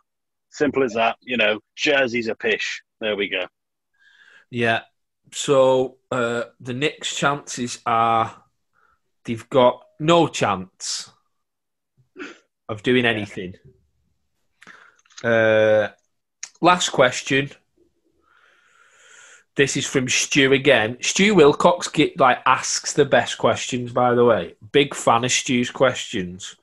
[0.50, 1.18] Simple as that.
[1.22, 2.82] You know, Jersey's a pish.
[3.00, 3.46] There we go.
[4.50, 4.82] Yeah.
[5.34, 8.44] So uh, the Knicks' chances are
[9.26, 11.12] they've got no chance
[12.70, 13.56] of doing anything.
[15.24, 15.90] Uh,
[16.62, 17.52] last question.
[19.58, 20.98] This is from Stu again.
[21.02, 23.92] Stu Wilcox get, like asks the best questions.
[23.92, 26.56] By the way, big fan of Stu's questions.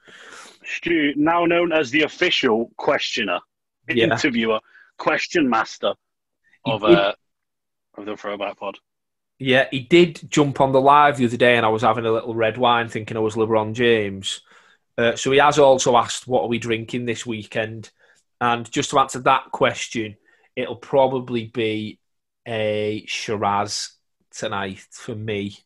[0.65, 3.41] Stu, now known as the official questioner,
[3.89, 4.05] Yeah.
[4.05, 4.61] interviewer,
[4.97, 5.95] question master
[6.65, 7.13] of He uh,
[7.99, 8.79] of the Throwback Pod.
[9.41, 12.13] Yeah, he did jump on the live the other day, and I was having a
[12.13, 14.41] little red wine, thinking I was LeBron James.
[14.97, 17.91] Uh, so he has also asked, "What are we drinking this weekend?"
[18.41, 20.17] And just to answer that question,
[20.55, 21.99] it'll probably be
[22.47, 23.93] a Shiraz
[24.31, 25.59] tonight for me.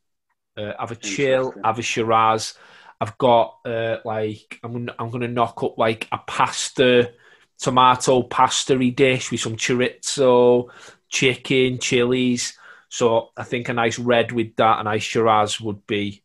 [0.56, 2.54] Uh, have a chill, have a Shiraz.
[3.00, 7.12] I've got uh, like I'm gonna, I'm gonna knock up like a pasta,
[7.58, 10.68] tomato pasta dish with some chorizo,
[11.08, 12.58] chicken, chilies.
[12.88, 16.22] So I think a nice red with that, a nice Shiraz would be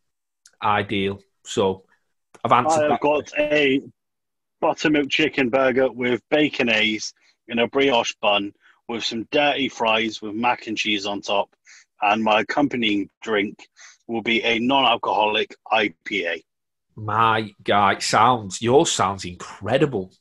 [0.62, 1.20] ideal.
[1.45, 1.84] So
[2.43, 3.82] I've answered I've got a
[4.62, 7.14] buttermilk chicken burger with bacon A's
[7.47, 8.54] in a brioche bun
[8.88, 11.50] with some dirty fries with mac and cheese on top.
[12.02, 13.68] And my accompanying drink
[14.08, 16.44] will be a non alcoholic IPA.
[16.96, 20.12] My guy sounds yours sounds incredible.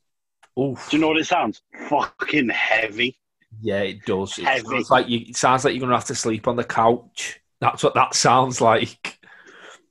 [0.57, 1.61] Oh Do you know what it sounds?
[1.89, 3.19] Fucking heavy.
[3.61, 4.39] yeah, it does.
[4.39, 4.65] It Heavy.
[4.69, 5.21] sounds like you.
[5.29, 7.41] It sounds like you're gonna have to sleep on the couch.
[7.61, 9.19] That's what that sounds like.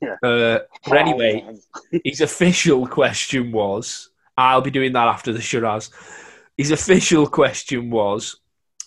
[0.02, 0.18] Yeah.
[0.24, 1.46] Uh, but anyway,
[2.04, 5.92] his official question was, I'll be doing that after the Shiraz.
[6.58, 8.41] His official question was,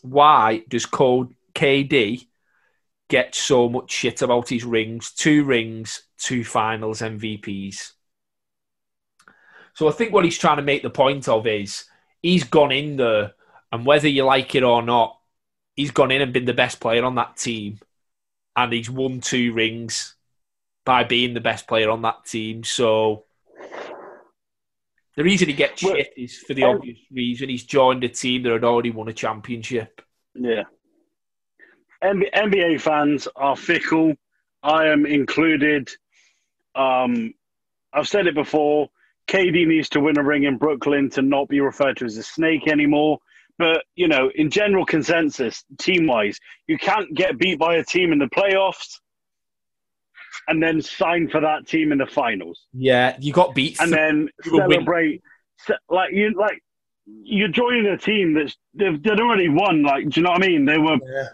[0.04, 2.26] why does Code KD
[3.08, 5.12] get so much shit about his rings?
[5.12, 7.92] Two rings, two finals MVPs.
[9.72, 11.86] So I think what he's trying to make the point of is
[12.20, 13.32] he's gone in there,
[13.72, 15.18] and whether you like it or not,
[15.74, 17.80] he's gone in and been the best player on that team,
[18.54, 20.16] and he's won two rings
[20.84, 22.62] by being the best player on that team.
[22.62, 23.23] So
[25.16, 28.08] the reason he gets Well, shit is for the um, obvious reason he's joined a
[28.08, 30.00] team that had already won a championship.
[30.34, 30.64] Yeah.
[32.02, 34.14] NBA, NBA fans are fickle.
[34.62, 35.90] I am included.
[36.74, 37.34] Um,
[37.92, 38.88] I've said it before.
[39.28, 42.22] KD needs to win a ring in Brooklyn to not be referred to as a
[42.22, 43.18] snake anymore.
[43.56, 48.12] But, you know, in general consensus, team wise, you can't get beat by a team
[48.12, 48.98] in the playoffs
[50.48, 52.66] and then sign for that team in the finals.
[52.72, 53.80] Yeah, you got beat.
[53.80, 54.72] And then You were winning.
[54.72, 55.22] celebrate.
[55.66, 56.62] ce- Like, you, like,
[57.06, 59.82] you're joining a team that's they've, they'd already won.
[59.82, 60.64] Like, do you know what I mean?
[60.64, 61.28] They were Yeah.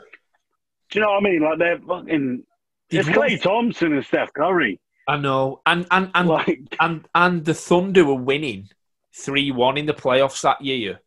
[0.91, 1.41] do you know what I mean?
[1.43, 2.45] Like they're fucking.
[2.91, 3.29] They've It's won.
[3.29, 4.81] Klay Thompson and Steph Curry.
[5.07, 8.69] I know, and and and Like, and and the Thunder were winning
[9.15, 11.01] three one in the playoffs that year,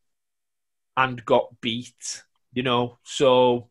[0.96, 2.24] and got beat.
[2.54, 3.70] You know, so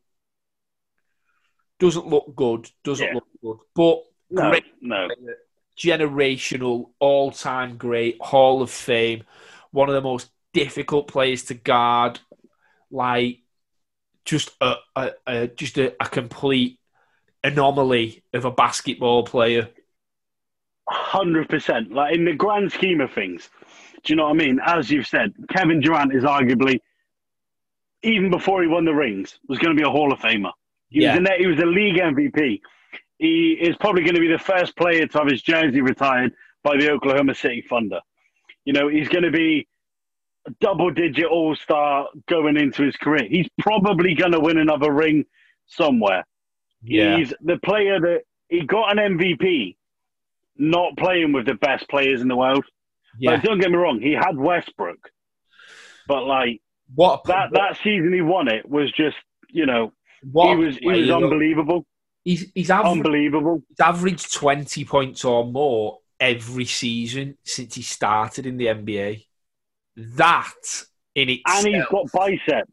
[1.78, 2.70] doesn't look good.
[2.85, 3.14] Doesn't Yeah.
[3.14, 3.59] look good.
[3.74, 4.03] But
[4.33, 4.64] no, Great.
[4.80, 5.09] no.
[5.78, 9.24] generational, all time great, Hall of Fame,
[9.70, 12.20] one of the most difficult players to guard.
[12.91, 13.39] Like
[14.24, 16.78] just a, a, a just a, a complete
[17.45, 19.68] anomaly of a basketball player.
[20.89, 21.93] Hundred percent.
[21.93, 23.49] Like in the grand scheme of things,
[24.05, 24.61] do you know what I mean?
[24.64, 26.80] As you've said, Kevin Durant is arguably,
[28.03, 30.51] even before he won the rings, was going to be a Hall of Famer.
[30.91, 31.18] He Yeah.
[31.18, 32.61] was a he was a league MVP.
[33.23, 36.33] He is probably going to be the first player to have his jersey retired
[36.64, 38.01] by the Oklahoma City Thunder.
[38.64, 39.68] You know, he's going to be
[40.49, 43.25] a double-digit All-Star going into his career.
[43.29, 45.25] He's probably going to win another ring
[45.68, 46.25] somewhere.
[46.83, 49.77] Yeah, He's the player that he got an MVP,
[50.57, 52.64] not playing with the best players in the world.
[53.20, 53.33] yeah.
[53.33, 54.99] Like, don't get me wrong, he had Westbrook,
[56.09, 56.61] but like
[56.93, 59.16] What that that season he won it was just
[59.49, 59.93] you know
[60.33, 61.87] what he was he was unbelievable,
[62.25, 63.62] He's he's averaged, unbelievable.
[63.68, 69.27] he's averaged twenty points or more every season since he started in the NBA.
[69.97, 72.73] That in itself, And he's got biceps,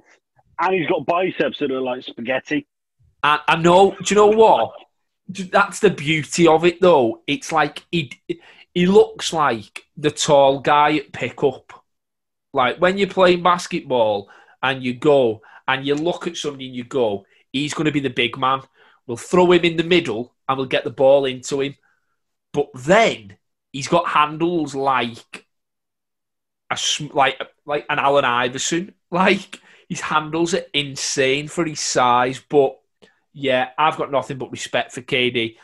[0.60, 2.68] and he's got biceps that are like spaghetti.
[3.24, 3.92] I, I know.
[3.92, 4.72] Do you know what?
[5.28, 7.22] That's the beauty of it, though.
[7.28, 8.12] It's like he
[8.74, 11.74] he looks like the tall guy at pickup.
[12.54, 14.30] Like when you're playing basketball
[14.64, 18.00] and you go and you look at somebody and you go, he's going to be
[18.00, 18.62] the big man.
[19.10, 21.74] We'll throw him in the middle and we'll get the ball into him.
[22.54, 23.38] But then
[23.74, 25.48] he's got handles like
[26.70, 26.78] a
[27.12, 28.94] like like an Allen Iverson.
[29.10, 32.80] Like his handles are insane for his size, but
[33.34, 35.58] yeah, I've got nothing but respect for KD.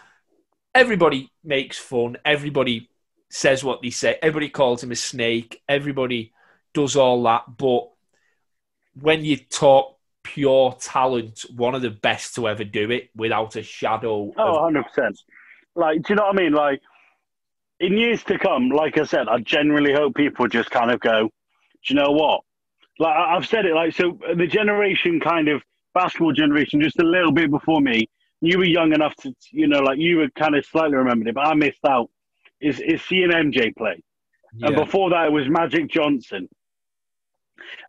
[0.73, 2.17] Everybody makes fun.
[2.25, 2.89] Everybody
[3.29, 4.17] says what they say.
[4.23, 5.61] Everybody calls him a snake.
[5.69, 6.33] Everybody
[6.73, 7.43] does all that.
[7.55, 7.91] But
[8.99, 9.94] when you talk
[10.25, 14.61] pure talent, one of the best to ever do it without a shadow Oh, of
[14.63, 15.21] 100 percent.
[15.75, 16.53] Like, do you know what I mean?
[16.53, 16.81] Like,
[17.79, 21.23] in years to come, like I said, I genuinely hope people just kind of go,
[21.23, 22.41] do you know what?
[22.97, 25.61] Like I've said it, like so the generation kind of
[25.93, 28.07] basketball generation, just a little bit before me,
[28.41, 31.35] you were young enough to, you know, like you were kind of slightly remembered it,
[31.35, 32.09] but I missed out.
[32.61, 34.01] Is is seeing MJ play,
[34.61, 36.47] and before that it was Magic Johnson,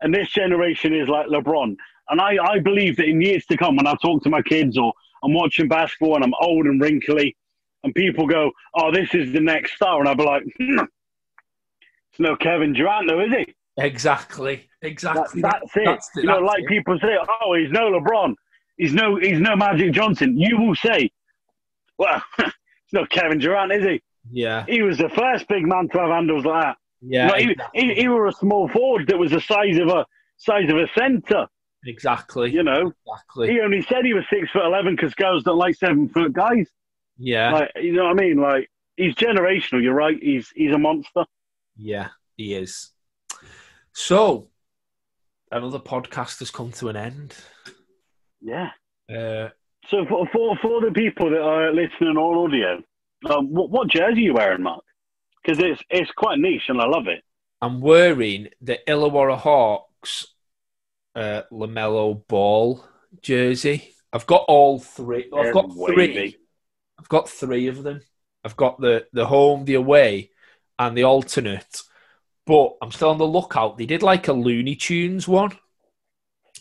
[0.01, 1.77] and this generation is like LeBron.
[2.09, 4.79] And I, I believe that in years to come, when I talk to my kids
[4.79, 4.93] or
[5.25, 7.37] I'm watching basketball and I'm old and wrinkly,
[7.85, 10.79] and people go, "Oh, this is the next star," and I'll be like, hmm,
[12.11, 14.69] "It's no Kevin Durant, though, is he?" Exactly.
[14.83, 15.43] That, Exactly.
[15.43, 15.85] that's it.
[15.85, 16.69] That's the- you know, that's like it.
[16.69, 18.35] people say, "Oh, he's no LeBron.
[18.77, 21.11] He's no he's no Magic Johnson." You will say,
[21.99, 22.53] "Well, it's
[22.93, 24.65] no Kevin Durant, is he?" Yeah.
[24.69, 26.77] He was the first big man to have handles like that.
[27.01, 27.29] Yeah.
[27.29, 27.81] Like, he, exactly.
[27.83, 30.05] he, he were a small forward that was the size of a
[30.39, 31.47] size of a centre.
[31.87, 32.51] Exactly.
[32.53, 33.51] You know, Exactly.
[33.53, 36.69] he only said he was six foot eleven because girls don't like seven foot guys.
[37.19, 37.53] Yeah.
[37.53, 38.37] Like, you know what I mean?
[38.41, 39.83] Like, he's generational.
[39.83, 40.19] You're right.
[40.21, 41.25] He's he's a monster.
[41.77, 42.91] Yeah, he is.
[43.93, 44.49] So,
[45.51, 47.35] another podcast has come to an end.
[48.41, 48.71] Yeah.
[49.11, 49.51] Uh,
[49.91, 52.83] So for for, for the people that are listening on audio,
[53.31, 54.85] um, what, what jersey are you wearing, Mark?
[55.43, 57.23] Because it's it's quite niche and I love it.
[57.63, 60.27] I'm wearing the Illawarra Hawks
[61.17, 62.85] uh, LaMelo Ball
[63.23, 63.95] jersey.
[64.13, 65.29] I've got all three.
[65.37, 66.37] I've got three.
[66.99, 68.01] I've got three of them.
[68.45, 70.31] I've got the, the home, the away,
[70.79, 71.83] and the alternate.
[72.47, 73.77] but I'm still on the lookout.
[73.77, 75.53] They did like a Looney Tunes one.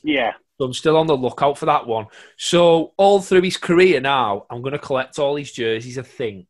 [0.04, 0.34] Yeah.
[0.58, 2.08] So I'm still on the lookout for that one.
[2.38, 6.00] So all through his career now, I'm going to collect all his jerseys.
[6.00, 6.48] I think.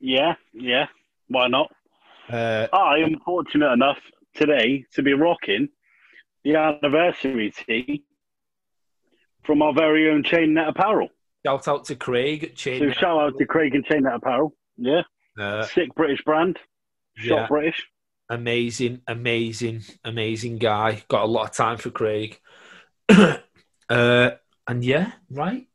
[0.00, 0.86] Yeah, yeah.
[1.28, 1.70] Why not?
[2.28, 3.98] Uh, I am fortunate enough
[4.34, 5.68] today to be rocking
[6.46, 8.04] the anniversary tee
[9.44, 11.08] from our very own Chain Net Apparel.
[11.44, 12.80] shout out to Craig at Chain.
[12.80, 14.54] So shout out to Craig and Chain Net Apparel.
[14.76, 15.02] Yeah,
[15.38, 16.58] Uh, sick British brand.
[17.16, 17.84] Shot yeah, British.
[18.30, 21.02] amazing, amazing, amazing guy.
[21.08, 22.38] Got a lot of time for Craig.
[23.08, 24.30] uh,
[24.68, 25.66] and yeah, right.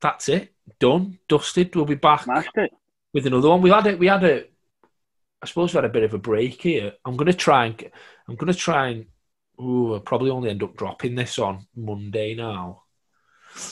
[0.00, 0.52] That's it.
[0.80, 1.18] Done.
[1.28, 1.76] Dusted.
[1.76, 2.26] We'll be back.
[3.14, 3.62] With another one.
[3.62, 3.98] We had it.
[3.98, 4.44] We had a.
[5.42, 6.92] I suppose we had a bit of a break here.
[7.04, 7.90] I'm gonna try and.
[8.28, 9.06] I'm gonna try and.
[9.60, 12.82] Ooh, I'll probably only end up dropping this on Monday now.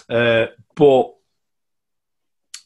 [0.08, 1.14] Uh, but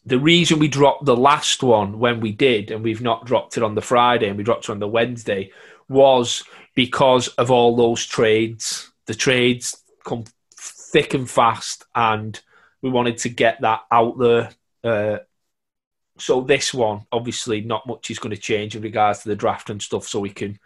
[0.06, 3.62] the reason we dropped the last one when we did, and we've not dropped it
[3.62, 5.52] on the Friday, and we dropped it on the Wednesday,
[5.88, 6.44] was
[6.74, 8.90] because of all those trades.
[9.06, 10.24] The trades come
[10.56, 12.40] thick and fast, and
[12.82, 14.50] we wanted to get that out there.
[14.84, 15.18] Uh,
[16.18, 19.70] so this one, obviously, not much is going to change in regards to the draft
[19.70, 20.06] and stuff.
[20.06, 20.58] So we can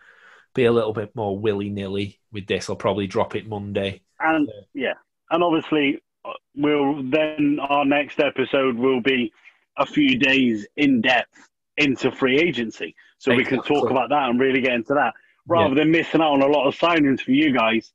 [0.54, 2.68] be a little bit more willy nilly with this.
[2.68, 4.02] I'll probably drop it Monday.
[4.20, 4.94] And yeah,
[5.30, 9.32] and obviously, uh, we'll then our next episode will be
[9.78, 11.48] a few days in depth
[11.78, 15.14] into free agency, so we can talk about that and really get into that
[15.48, 17.92] rather than missing out on a lot of signings for you guys.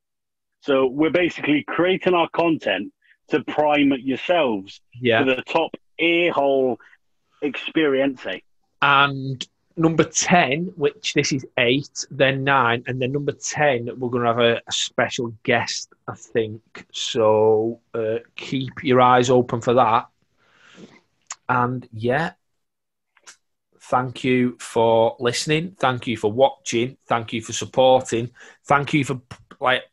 [0.61, 2.91] So we're basically creating our content
[3.29, 5.19] to prime yourselves Yeah.
[5.19, 6.79] for the top ear hole
[7.41, 8.25] experience.
[8.81, 9.47] And
[9.77, 14.27] number 10, which this is eight, then nine, and then number 10, we're going to
[14.27, 16.85] have a, a special guest, I think.
[16.91, 20.07] So uh, keep your eyes open for that.
[21.47, 22.31] And yeah,
[23.79, 25.75] thank you for listening.
[25.79, 26.97] Thank you for watching.
[27.05, 28.31] Thank you for supporting.
[28.65, 29.21] Thank you for
[29.59, 29.83] like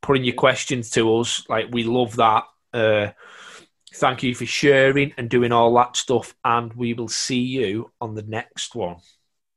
[0.00, 1.44] putting your questions to us.
[1.48, 2.44] Like we love that.
[2.72, 3.10] Uh,
[3.94, 6.34] thank you for sharing and doing all that stuff.
[6.44, 8.96] And we will see you on the next one.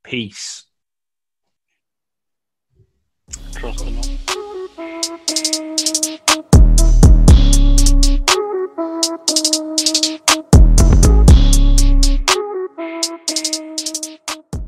[0.02, 0.64] Peace.